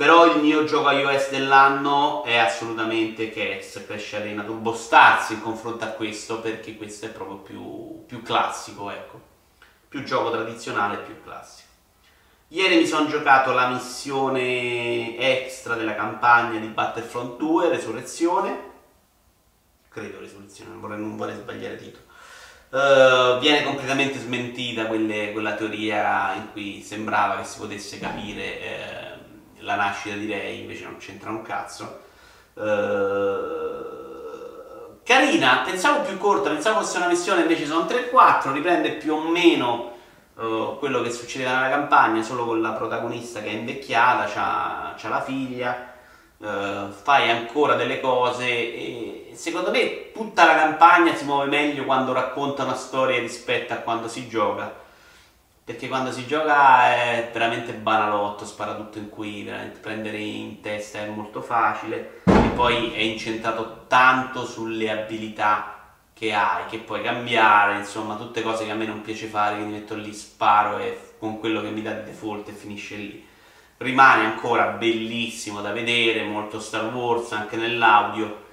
Però 0.00 0.24
il 0.34 0.40
mio 0.40 0.64
gioco 0.64 0.88
iOS 0.88 1.28
dell'anno 1.28 2.24
è 2.24 2.38
assolutamente 2.38 3.28
Cats, 3.28 3.84
Crash 3.84 4.14
Arena 4.14 4.44
Turbo 4.44 4.72
Stars 4.72 5.28
in 5.28 5.42
confronto 5.42 5.84
a 5.84 5.88
questo, 5.88 6.40
perché 6.40 6.74
questo 6.74 7.04
è 7.04 7.10
proprio 7.10 7.36
più, 7.36 8.06
più 8.06 8.22
classico, 8.22 8.90
ecco. 8.90 9.20
Più 9.88 10.02
gioco 10.02 10.30
tradizionale, 10.30 10.96
più 11.00 11.22
classico. 11.22 11.68
Ieri 12.48 12.76
mi 12.76 12.86
sono 12.86 13.08
giocato 13.08 13.52
la 13.52 13.68
missione 13.68 15.18
extra 15.18 15.74
della 15.74 15.94
campagna 15.94 16.58
di 16.58 16.68
Battlefront 16.68 17.36
2, 17.36 17.68
Resurrezione. 17.68 18.58
Credo 19.90 20.18
Resurrezione, 20.18 20.70
non 20.70 20.80
vorrei, 20.80 20.98
non 20.98 21.16
vorrei 21.18 21.34
sbagliare 21.34 21.76
titolo. 21.76 22.04
Uh, 22.70 23.38
viene 23.38 23.64
completamente 23.64 24.18
smentita 24.18 24.86
quelle, 24.86 25.32
quella 25.32 25.56
teoria 25.56 26.32
in 26.36 26.52
cui 26.52 26.80
sembrava 26.80 27.36
che 27.36 27.44
si 27.44 27.58
potesse 27.58 27.98
capire 27.98 28.60
eh, 28.60 29.09
la 29.60 29.76
nascita 29.76 30.16
di 30.16 30.26
Rey, 30.26 30.60
invece 30.60 30.84
non 30.84 30.96
c'entra 30.98 31.30
un 31.30 31.42
cazzo. 31.42 32.00
Uh, 32.54 33.98
carina, 35.02 35.62
pensavo 35.64 36.00
più 36.02 36.18
corta, 36.18 36.50
pensavo 36.50 36.80
fosse 36.80 36.96
una 36.98 37.08
missione, 37.08 37.42
invece 37.42 37.66
sono 37.66 37.84
3-4, 37.84 38.52
riprende 38.52 38.92
più 38.92 39.14
o 39.14 39.28
meno 39.28 39.92
uh, 40.34 40.78
quello 40.78 41.00
che 41.02 41.10
succedeva 41.10 41.54
nella 41.54 41.70
campagna, 41.70 42.22
solo 42.22 42.44
con 42.44 42.60
la 42.60 42.72
protagonista 42.72 43.40
che 43.40 43.48
è 43.48 43.52
invecchiata, 43.52 44.24
c'ha, 44.26 44.94
c'ha 44.96 45.08
la 45.08 45.22
figlia, 45.22 45.92
uh, 46.38 46.90
fai 46.90 47.30
ancora 47.30 47.74
delle 47.74 48.00
cose 48.00 48.46
e 48.48 49.30
secondo 49.34 49.70
me 49.70 50.12
tutta 50.12 50.44
la 50.44 50.54
campagna 50.56 51.14
si 51.14 51.24
muove 51.24 51.46
meglio 51.46 51.84
quando 51.84 52.12
racconta 52.12 52.64
una 52.64 52.74
storia 52.74 53.18
rispetto 53.18 53.72
a 53.72 53.76
quando 53.76 54.08
si 54.08 54.28
gioca. 54.28 54.79
Perché 55.70 55.86
quando 55.86 56.10
si 56.10 56.26
gioca 56.26 56.96
è 56.96 57.30
veramente 57.32 57.72
banalotto, 57.72 58.44
spara 58.44 58.74
tutto 58.74 58.98
in 58.98 59.08
cui, 59.08 59.48
prendere 59.80 60.18
in 60.18 60.60
testa 60.60 60.98
è 60.98 61.06
molto 61.06 61.40
facile 61.42 62.22
e 62.24 62.48
poi 62.56 62.92
è 62.92 62.98
incentrato 62.98 63.84
tanto 63.86 64.44
sulle 64.44 64.90
abilità 64.90 65.92
che 66.12 66.34
hai, 66.34 66.66
che 66.68 66.78
puoi 66.78 67.02
cambiare, 67.02 67.76
insomma, 67.76 68.16
tutte 68.16 68.42
cose 68.42 68.64
che 68.64 68.72
a 68.72 68.74
me 68.74 68.84
non 68.84 69.02
piace 69.02 69.28
fare, 69.28 69.58
mi 69.58 69.70
metto 69.70 69.94
lì, 69.94 70.12
sparo 70.12 70.78
e 70.78 71.12
con 71.20 71.38
quello 71.38 71.60
che 71.60 71.70
mi 71.70 71.82
dà 71.82 71.92
il 71.92 72.02
default 72.02 72.48
e 72.48 72.52
finisce 72.52 72.96
lì. 72.96 73.24
Rimane 73.76 74.24
ancora 74.24 74.70
bellissimo 74.70 75.60
da 75.60 75.70
vedere, 75.70 76.24
molto 76.24 76.58
Star 76.58 76.92
Wars 76.92 77.30
anche 77.30 77.54
nell'audio, 77.54 78.46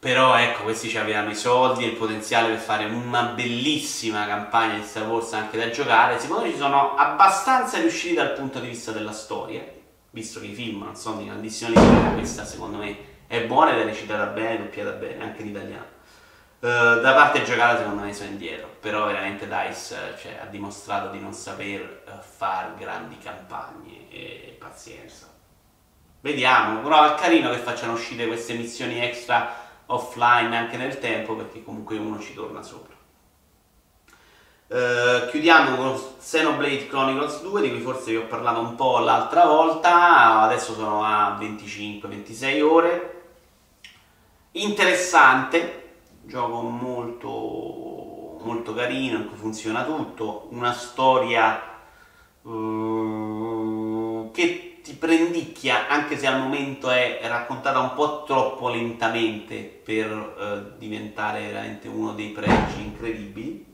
però 0.00 0.34
ecco, 0.38 0.62
questi 0.62 0.96
avevano 0.96 1.28
i 1.28 1.34
soldi 1.34 1.84
e 1.84 1.88
il 1.88 1.96
potenziale 1.96 2.48
per 2.48 2.58
fare 2.58 2.86
una 2.86 3.22
bellissima 3.34 4.26
campagna 4.26 4.76
di 4.76 4.82
Star 4.82 5.06
Wars 5.06 5.30
anche 5.34 5.58
da 5.58 5.68
giocare. 5.68 6.18
Secondo 6.18 6.44
me 6.44 6.52
ci 6.52 6.56
sono 6.56 6.94
abbastanza 6.94 7.78
riusciti 7.78 8.14
dal 8.14 8.32
punto 8.32 8.60
di 8.60 8.68
vista 8.68 8.92
della 8.92 9.12
storia, 9.12 9.62
visto 10.12 10.40
che 10.40 10.46
i 10.46 10.54
film 10.54 10.84
non 10.84 10.96
sono 10.96 11.18
di 11.18 11.26
grandissima 11.26 11.68
livello, 11.68 12.14
questa 12.14 12.46
secondo 12.46 12.78
me 12.78 12.96
è 13.26 13.44
buona 13.44 13.74
ed 13.74 13.80
è 13.80 13.84
recitata 13.84 14.24
bene, 14.24 14.56
doppiata 14.56 14.92
bene, 14.92 15.22
anche 15.22 15.42
in 15.42 15.48
italiano. 15.48 15.98
Uh, 16.60 17.00
da 17.00 17.12
parte 17.14 17.44
giocata 17.44 17.78
secondo 17.78 18.02
me 18.02 18.14
sono 18.14 18.30
indietro, 18.30 18.74
però 18.80 19.04
veramente 19.04 19.46
DICE 19.46 20.16
cioè, 20.18 20.40
ha 20.42 20.46
dimostrato 20.46 21.10
di 21.10 21.20
non 21.20 21.34
saper 21.34 22.04
uh, 22.06 22.10
fare 22.22 22.72
grandi 22.78 23.18
campagne 23.18 24.10
e 24.10 24.56
pazienza. 24.58 25.26
Vediamo, 26.22 26.80
però 26.80 27.14
è 27.14 27.20
carino 27.20 27.50
che 27.50 27.58
facciano 27.58 27.92
uscire 27.92 28.26
queste 28.26 28.54
missioni 28.54 28.98
extra 28.98 29.68
offline 29.90 30.56
anche 30.56 30.76
nel 30.76 30.98
tempo 30.98 31.34
perché 31.34 31.62
comunque 31.62 31.96
uno 31.98 32.18
ci 32.20 32.34
torna 32.34 32.62
sopra. 32.62 32.98
Uh, 34.68 35.28
chiudiamo 35.30 35.74
con 35.76 36.00
Xenoblade 36.18 36.86
Chronicles 36.86 37.42
2 37.42 37.60
di 37.60 37.70
cui 37.70 37.80
forse 37.80 38.12
vi 38.12 38.18
ho 38.18 38.26
parlato 38.26 38.60
un 38.60 38.76
po' 38.76 39.00
l'altra 39.00 39.44
volta, 39.44 40.42
adesso 40.42 40.74
sono 40.74 41.02
a 41.04 41.36
25-26 41.40 42.62
ore. 42.62 43.22
Interessante, 44.52 45.94
gioco 46.22 46.60
molto, 46.62 48.38
molto 48.44 48.72
carino 48.72 49.18
in 49.18 49.28
cui 49.28 49.36
funziona 49.36 49.84
tutto, 49.84 50.46
una 50.50 50.72
storia 50.72 51.60
uh, 52.42 54.30
che 54.32 54.69
ti 54.90 54.96
prendicchia 54.96 55.86
anche 55.86 56.18
se 56.18 56.26
al 56.26 56.40
momento 56.40 56.90
è 56.90 57.20
raccontata 57.22 57.78
un 57.78 57.94
po' 57.94 58.24
troppo 58.24 58.68
lentamente 58.68 59.58
per 59.58 60.10
uh, 60.10 60.78
diventare 60.78 61.46
veramente 61.46 61.86
uno 61.86 62.12
dei 62.12 62.30
pregi 62.30 62.80
incredibili. 62.80 63.66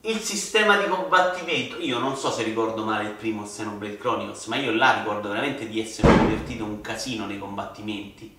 Il 0.00 0.18
sistema 0.20 0.78
di 0.78 0.88
combattimento, 0.88 1.78
io 1.78 1.98
non 1.98 2.16
so 2.16 2.30
se 2.30 2.44
ricordo 2.44 2.82
male 2.82 3.08
il 3.08 3.14
primo 3.14 3.42
Xenoblade 3.42 3.98
Chronicles, 3.98 4.46
ma 4.46 4.56
io 4.56 4.72
là 4.72 4.94
ricordo 4.98 5.28
veramente 5.28 5.68
di 5.68 5.80
essermi 5.80 6.26
divertito 6.26 6.64
un 6.64 6.80
casino 6.80 7.26
nei 7.26 7.38
combattimenti 7.38 8.34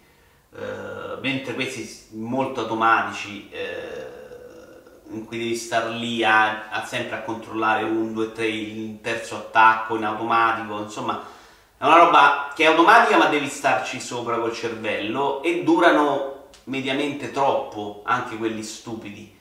eh, 0.56 1.17
mentre 1.21 1.54
questi 1.54 2.17
molto 2.17 2.62
automatici 2.62 3.49
eh, 3.51 4.24
in 5.15 5.25
cui 5.25 5.38
devi 5.38 5.56
star 5.56 5.89
lì 5.89 6.23
a, 6.23 6.69
a, 6.69 6.86
sempre 6.86 7.17
a 7.17 7.21
controllare 7.21 7.84
un, 7.84 8.13
due, 8.13 8.32
tre, 8.32 8.47
il 8.47 8.99
terzo 9.01 9.36
attacco 9.36 9.95
in 9.95 10.04
automatico, 10.04 10.80
insomma 10.80 11.23
è 11.78 11.84
una 11.86 11.97
roba 11.97 12.51
che 12.56 12.63
è 12.63 12.67
automatica 12.67 13.17
ma 13.17 13.25
devi 13.25 13.47
starci 13.47 13.99
sopra 13.99 14.38
col 14.38 14.54
cervello 14.54 15.43
e 15.43 15.63
durano 15.63 16.47
mediamente 16.65 17.32
troppo 17.32 18.01
anche 18.06 18.38
quelli 18.38 18.63
stupidi. 18.63 19.34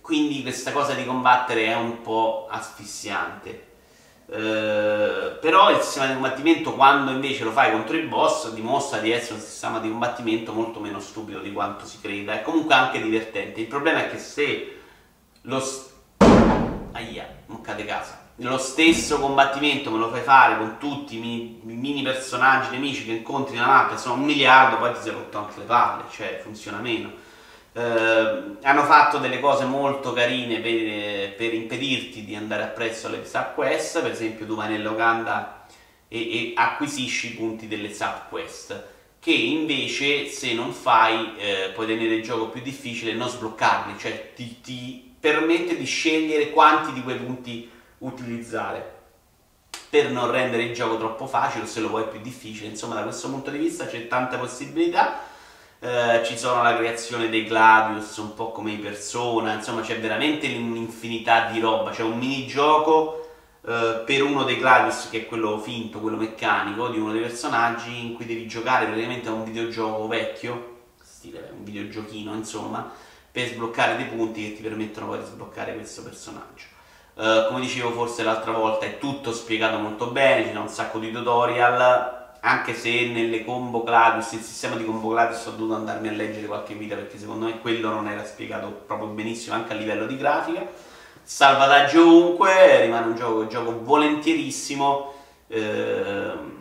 Quindi 0.00 0.42
questa 0.42 0.72
cosa 0.72 0.94
di 0.94 1.04
combattere 1.04 1.66
è 1.66 1.76
un 1.76 2.00
po' 2.00 2.46
asfissiante. 2.50 3.66
Eh, 4.30 5.38
però 5.40 5.70
il 5.70 5.80
sistema 5.80 6.06
di 6.06 6.14
combattimento 6.14 6.74
quando 6.74 7.10
invece 7.10 7.44
lo 7.44 7.50
fai 7.50 7.70
contro 7.70 7.96
il 7.96 8.06
boss 8.06 8.50
dimostra 8.52 8.98
di 8.98 9.10
essere 9.10 9.34
un 9.34 9.40
sistema 9.40 9.78
di 9.78 9.88
combattimento 9.88 10.52
molto 10.52 10.80
meno 10.80 11.00
stupido 11.00 11.40
di 11.40 11.52
quanto 11.52 11.86
si 11.86 12.00
creda. 12.00 12.40
E 12.40 12.42
comunque 12.42 12.74
anche 12.74 13.00
divertente. 13.00 13.60
Il 13.60 13.66
problema 13.66 14.04
è 14.04 14.10
che 14.10 14.18
se 14.18 14.77
lo 15.48 15.60
st- 15.60 15.92
aia, 16.92 17.26
lo 18.40 18.58
stesso 18.58 19.18
combattimento 19.18 19.90
me 19.90 19.98
lo 19.98 20.10
fai 20.10 20.20
fare 20.20 20.58
con 20.58 20.76
tutti 20.78 21.16
i 21.16 21.20
mini, 21.20 21.60
mini 21.62 22.02
personaggi 22.02 22.70
nemici 22.70 23.04
che 23.04 23.12
incontri 23.12 23.54
nella 23.54 23.66
mappa 23.66 23.96
sono 23.96 24.14
un 24.14 24.24
miliardo 24.24 24.76
poi 24.76 24.92
ti 24.92 25.00
sei 25.00 25.12
rotto 25.12 25.38
anche 25.38 25.58
le 25.58 25.64
palle 25.64 26.04
cioè 26.10 26.40
funziona 26.42 26.78
meno. 26.78 27.26
Eh, 27.72 28.56
hanno 28.62 28.84
fatto 28.84 29.18
delle 29.18 29.40
cose 29.40 29.64
molto 29.64 30.12
carine 30.12 30.60
per, 30.60 31.34
per, 31.34 31.54
impedirti 31.54 32.24
di 32.24 32.34
andare 32.34 32.64
appresso 32.64 33.06
alle 33.06 33.24
subquest, 33.24 34.02
per 34.02 34.10
esempio 34.10 34.46
tu 34.46 34.54
vai 34.54 34.68
nell'Uganda 34.68 35.66
e, 36.08 36.18
e 36.18 36.52
acquisisci 36.54 37.28
i 37.28 37.34
punti 37.36 37.66
delle 37.66 37.92
subquest, 37.92 38.84
che 39.18 39.32
invece 39.32 40.26
se 40.26 40.52
non 40.52 40.72
fai 40.72 41.36
eh, 41.38 41.70
puoi 41.74 41.86
tenere 41.86 42.14
il 42.14 42.22
gioco 42.22 42.48
più 42.48 42.60
difficile 42.60 43.12
e 43.12 43.14
non 43.14 43.28
sbloccarli, 43.28 43.98
cioè 43.98 44.32
ti, 44.34 44.60
ti 44.60 45.07
permette 45.18 45.76
di 45.76 45.84
scegliere 45.84 46.50
quanti 46.50 46.92
di 46.92 47.02
quei 47.02 47.16
punti 47.16 47.70
utilizzare. 47.98 48.96
Per 49.90 50.10
non 50.10 50.30
rendere 50.30 50.64
il 50.64 50.74
gioco 50.74 50.98
troppo 50.98 51.26
facile 51.26 51.64
o 51.64 51.66
se 51.66 51.80
lo 51.80 51.88
vuoi 51.88 52.06
più 52.08 52.20
difficile, 52.20 52.68
insomma 52.68 52.94
da 52.94 53.02
questo 53.02 53.30
punto 53.30 53.50
di 53.50 53.58
vista 53.58 53.86
c'è 53.86 54.06
tanta 54.06 54.36
possibilità. 54.36 55.20
Eh, 55.80 56.22
ci 56.24 56.36
sono 56.36 56.62
la 56.62 56.76
creazione 56.76 57.28
dei 57.28 57.46
Gladius, 57.46 58.16
un 58.16 58.34
po' 58.34 58.50
come 58.50 58.72
i 58.72 58.78
Persona, 58.78 59.54
insomma 59.54 59.80
c'è 59.80 60.00
veramente 60.00 60.46
un'infinità 60.48 61.50
di 61.50 61.60
roba, 61.60 61.90
c'è 61.90 62.02
un 62.02 62.18
minigioco 62.18 63.28
eh, 63.64 64.02
per 64.04 64.22
uno 64.22 64.42
dei 64.42 64.58
Gladius 64.58 65.08
che 65.08 65.18
è 65.18 65.26
quello 65.26 65.58
finto, 65.58 66.00
quello 66.00 66.16
meccanico 66.16 66.88
di 66.88 66.98
uno 66.98 67.12
dei 67.12 67.20
personaggi 67.20 68.06
in 68.06 68.14
cui 68.14 68.26
devi 68.26 68.46
giocare 68.48 68.86
praticamente 68.86 69.28
a 69.28 69.32
un 69.32 69.44
videogioco 69.44 70.08
vecchio, 70.08 70.76
stile 71.00 71.52
un 71.56 71.62
videogiochino 71.62 72.34
insomma, 72.34 72.90
per 73.38 73.46
sbloccare 73.46 73.96
dei 73.96 74.06
punti 74.06 74.42
che 74.42 74.56
ti 74.56 74.62
permettono 74.62 75.06
poi 75.06 75.18
di 75.20 75.24
sbloccare 75.24 75.74
questo 75.74 76.02
personaggio. 76.02 76.64
Uh, 77.14 77.46
come 77.46 77.60
dicevo 77.60 77.92
forse 77.92 78.24
l'altra 78.24 78.50
volta 78.50 78.86
è 78.86 78.98
tutto 78.98 79.32
spiegato 79.32 79.78
molto 79.78 80.10
bene, 80.10 80.42
ci 80.42 80.48
sono 80.48 80.62
un 80.62 80.68
sacco 80.68 80.98
di 80.98 81.12
tutorial, 81.12 82.36
anche 82.40 82.74
se 82.74 83.06
nelle 83.06 83.44
combo 83.44 83.84
Gladius, 83.84 84.32
il 84.32 84.40
sistema 84.40 84.74
di 84.74 84.84
combo 84.84 85.10
Gladius 85.10 85.46
ho 85.46 85.50
dovuto 85.52 85.76
andarmi 85.76 86.08
a 86.08 86.12
leggere 86.12 86.46
qualche 86.46 86.74
video 86.74 86.96
perché 86.96 87.16
secondo 87.18 87.46
me 87.46 87.60
quello 87.60 87.90
non 87.90 88.08
era 88.08 88.24
spiegato 88.24 88.70
proprio 88.86 89.08
benissimo 89.08 89.54
anche 89.54 89.72
a 89.72 89.76
livello 89.76 90.06
di 90.06 90.16
grafica. 90.16 90.66
Salvataggio 91.22 92.02
ovunque, 92.02 92.80
rimane 92.82 93.06
un 93.06 93.14
gioco 93.14 93.42
che 93.42 93.48
gioco 93.48 93.82
volentierissimo, 93.82 95.14
ehm, 95.48 96.56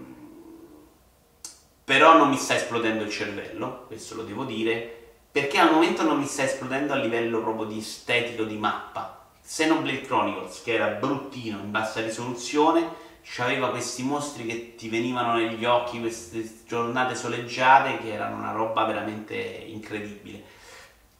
però 1.83 2.17
non 2.17 2.29
mi 2.29 2.37
sta 2.37 2.55
esplodendo 2.55 3.03
il 3.03 3.09
cervello, 3.09 3.85
questo 3.87 4.15
lo 4.15 4.23
devo 4.23 4.43
dire, 4.43 4.96
perché 5.39 5.59
al 5.59 5.71
momento 5.71 6.01
non 6.01 6.17
mi 6.17 6.25
sta 6.25 6.41
esplodendo 6.41 6.93
a 6.93 6.95
livello 6.95 7.41
proprio 7.41 7.67
di 7.67 7.77
estetico 7.77 8.43
di 8.43 8.57
mappa. 8.57 9.27
Xenoblade 9.45 10.01
Chronicles, 10.01 10.63
che 10.63 10.73
era 10.73 10.87
bruttino 10.87 11.59
in 11.59 11.69
bassa 11.69 12.01
risoluzione, 12.01 13.05
aveva 13.37 13.69
questi 13.69 14.01
mostri 14.01 14.47
che 14.47 14.73
ti 14.75 14.89
venivano 14.89 15.35
negli 15.35 15.63
occhi, 15.63 15.99
queste 15.99 16.63
giornate 16.65 17.13
soleggiate 17.13 17.99
che 17.99 18.13
erano 18.13 18.37
una 18.37 18.51
roba 18.51 18.83
veramente 18.85 19.35
incredibile. 19.35 20.41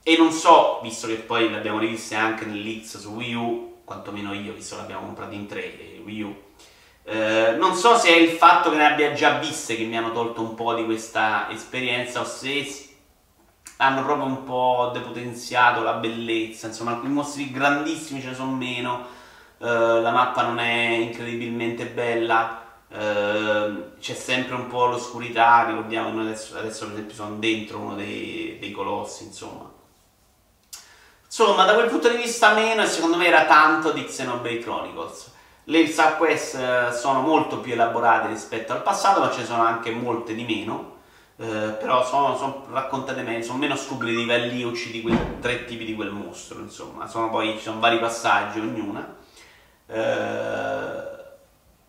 e 0.02 0.18
non 0.18 0.32
so, 0.32 0.80
visto 0.82 1.06
che 1.06 1.16
poi 1.16 1.52
le 1.52 1.58
abbiamo 1.58 1.78
riviste 1.78 2.16
anche 2.16 2.46
nell'X 2.46 2.98
su 2.98 3.10
Wii 3.10 3.34
U, 3.36 3.82
quantomeno 3.84 4.34
io, 4.34 4.54
visto 4.54 4.76
che 4.76 4.82
l'abbiamo 4.82 5.06
comprato 5.06 5.36
in 5.36 5.46
tre, 5.46 5.64
eh, 5.80 6.02
Wii 6.04 6.22
U, 6.22 6.36
eh, 7.04 7.56
non 7.56 7.76
so 7.76 7.96
se 7.98 8.10
è 8.10 8.18
il 8.18 8.32
fatto 8.32 8.72
che 8.72 8.78
ne 8.78 8.86
abbia 8.88 9.14
già 9.14 9.38
viste 9.38 9.76
che 9.76 9.84
mi 9.84 9.96
hanno 9.96 10.12
tolto 10.12 10.42
un 10.42 10.56
po' 10.56 10.74
di 10.74 10.86
questa 10.86 11.52
esperienza 11.52 12.22
o 12.22 12.26
se 12.26 12.87
hanno 13.78 14.04
proprio 14.04 14.26
un 14.26 14.44
po' 14.44 14.92
depotenziato 14.94 15.82
la 15.82 15.94
bellezza, 15.94 16.68
insomma, 16.68 17.00
i 17.04 17.08
mostri 17.08 17.52
grandissimi 17.52 18.22
ce 18.22 18.30
ne 18.30 18.36
sono 18.36 18.52
meno, 18.52 19.06
eh, 19.60 19.66
la 19.66 20.12
mappa 20.12 20.44
non 20.44 20.60
è 20.60 20.98
incredibilmente 20.98 21.86
bella, 21.86 22.64
eh, 22.90 23.98
c'è 24.00 24.14
sempre 24.14 24.56
un 24.56 24.68
po' 24.68 24.86
l'oscurità, 24.88 25.66
ricordiamo 25.68 26.10
che 26.10 26.16
noi 26.16 26.26
adesso, 26.26 26.58
adesso 26.58 26.86
per 26.86 26.94
esempio 26.94 27.16
sono 27.16 27.36
dentro 27.36 27.80
uno 27.80 27.96
dei, 27.96 28.58
dei 28.60 28.72
colossi, 28.72 29.26
insomma 29.26 29.76
Insomma, 31.28 31.66
da 31.66 31.74
quel 31.74 31.90
punto 31.90 32.08
di 32.10 32.16
vista 32.16 32.54
meno 32.54 32.82
e 32.82 32.88
secondo 32.88 33.18
me 33.18 33.28
era 33.28 33.46
tanto 33.46 33.92
di 33.92 34.06
Xenoblade 34.06 34.60
Chronicles. 34.60 35.32
Le 35.66 35.92
subquest 35.92 36.56
eh, 36.56 36.94
sono 36.94 37.20
molto 37.20 37.60
più 37.60 37.74
elaborate 37.74 38.30
rispetto 38.30 38.72
al 38.72 38.82
passato, 38.82 39.20
ma 39.20 39.30
ce 39.30 39.42
ne 39.42 39.46
sono 39.46 39.62
anche 39.62 39.92
molte 39.92 40.34
di 40.34 40.46
meno. 40.46 40.97
Eh, 41.40 41.76
però 41.80 42.04
sono, 42.04 42.36
sono, 42.36 42.66
raccontate 42.72 43.22
meglio, 43.22 43.44
sono 43.44 43.60
meno 43.60 43.76
stupide 43.76 44.12
di 44.12 44.18
livelli 44.18 44.64
uccidi 44.64 45.02
quei 45.02 45.40
tre 45.40 45.66
tipi 45.66 45.86
di 45.86 45.94
quel 45.94 46.12
mostro, 46.12 46.60
insomma, 46.60 47.08
sono 47.08 47.30
poi, 47.30 47.54
ci 47.58 47.64
sono 47.64 47.80
vari 47.80 48.00
passaggi 48.00 48.60
ognuna. 48.60 49.16
Eh, 49.86 51.16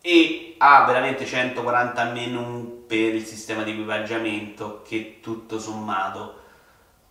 e 0.01 0.55
ha 0.59 0.85
veramente 0.85 1.25
140 1.25 2.03
menu 2.11 2.85
per 2.87 3.15
il 3.15 3.25
sistema 3.25 3.63
di 3.63 3.71
equipaggiamento 3.71 4.83
che 4.87 5.19
tutto 5.21 5.59
sommato 5.59 6.37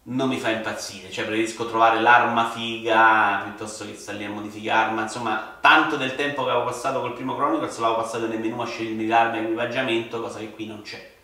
non 0.05 0.29
mi 0.29 0.39
fa 0.39 0.51
impazzire, 0.51 1.11
cioè 1.11 1.27
preferisco 1.27 1.69
trovare 1.69 2.01
l'arma 2.01 2.49
figa 2.51 3.43
piuttosto 3.45 3.85
che 3.85 3.95
stare 3.95 4.19
lì 4.19 4.25
a 4.25 4.31
modificare 4.31 4.89
arma, 4.89 5.03
insomma 5.03 5.59
tanto 5.61 5.97
del 5.97 6.15
tempo 6.15 6.45
che 6.45 6.51
avevo 6.51 6.65
passato 6.65 7.01
col 7.01 7.13
primo 7.13 7.35
Chronicles 7.35 7.79
l'avevo 7.79 8.01
passato 8.01 8.27
nel 8.27 8.39
menu 8.41 8.59
a 8.61 8.67
scegliermi 8.67 9.07
l'arma 9.07 9.37
e 9.37 9.41
l'equipaggiamento, 9.43 10.21
cosa 10.23 10.39
che 10.39 10.51
qui 10.51 10.67
non 10.67 10.83
c'è. 10.83 11.17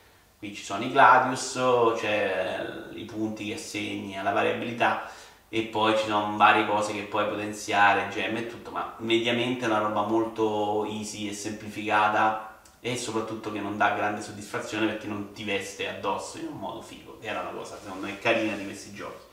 Qui 0.44 0.54
ci 0.54 0.62
sono 0.62 0.85
i 0.85 0.90
Gladius, 0.90 1.59
c'è 1.96 2.66
i 2.92 3.04
punti 3.04 3.46
che 3.46 3.54
assegni 3.54 4.18
alla 4.18 4.33
variabilità 4.33 5.09
e 5.48 5.62
poi 5.62 5.96
ci 5.96 6.04
sono 6.04 6.37
varie 6.37 6.66
cose 6.66 6.92
che 6.92 7.04
puoi 7.04 7.26
potenziare, 7.26 8.11
gemme 8.11 8.40
e 8.40 8.46
tutto, 8.48 8.70
ma 8.70 8.92
mediamente 8.98 9.64
è 9.64 9.68
una 9.68 9.78
roba 9.78 10.02
molto 10.02 10.85
easy 10.85 11.30
e 11.30 11.33
semplificata 11.33 12.59
e 12.78 12.94
soprattutto 12.98 13.50
che 13.52 13.61
non 13.61 13.78
dà 13.78 13.94
grande 13.94 14.20
soddisfazione 14.20 14.85
perché 14.85 15.07
non 15.07 15.33
ti 15.33 15.44
veste 15.44 15.88
addosso 15.88 16.37
in 16.37 16.48
un 16.48 16.59
modo 16.59 16.83
figo, 16.83 17.16
che 17.22 17.28
era 17.28 17.40
una 17.40 17.59
cosa 17.59 17.78
secondo 17.83 18.07
me 18.07 18.18
carina 18.18 18.54
di 18.54 18.64
questi 18.66 18.92
giochi. 18.92 19.24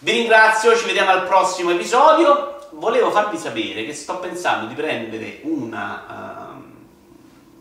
Vi 0.00 0.12
ringrazio, 0.12 0.76
ci 0.76 0.84
vediamo 0.84 1.12
al 1.12 1.24
prossimo 1.24 1.70
episodio. 1.70 2.58
Volevo 2.72 3.10
farvi 3.10 3.38
sapere 3.38 3.86
che 3.86 3.94
sto 3.94 4.18
pensando 4.18 4.66
di 4.66 4.74
prendere 4.74 5.40
una 5.44 6.45
uh, 6.45 6.45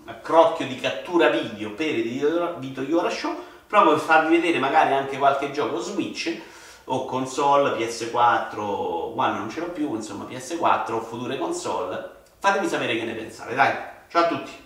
accrocchio 0.05 0.67
di 0.67 0.79
cattura 0.79 1.29
video 1.29 1.71
per 1.71 1.97
il 1.97 2.55
Video 2.59 2.81
Yora 2.81 3.09
Show 3.09 3.35
proprio 3.67 3.93
per 3.93 4.01
farvi 4.01 4.37
vedere 4.37 4.59
magari 4.59 4.93
anche 4.93 5.17
qualche 5.17 5.51
gioco 5.51 5.79
Switch 5.79 6.41
o 6.85 7.05
console, 7.05 7.77
PS4, 7.77 8.57
One 8.57 9.37
non 9.37 9.49
ce 9.49 9.59
l'ho 9.59 9.71
più, 9.71 9.95
insomma 9.95 10.25
PS4 10.25 10.91
o 10.91 11.01
future 11.01 11.37
console. 11.37 12.11
Fatemi 12.37 12.67
sapere 12.67 12.95
che 12.95 13.05
ne 13.05 13.13
pensate, 13.13 13.55
dai. 13.55 13.73
Ciao 14.07 14.23
a 14.23 14.27
tutti! 14.27 14.64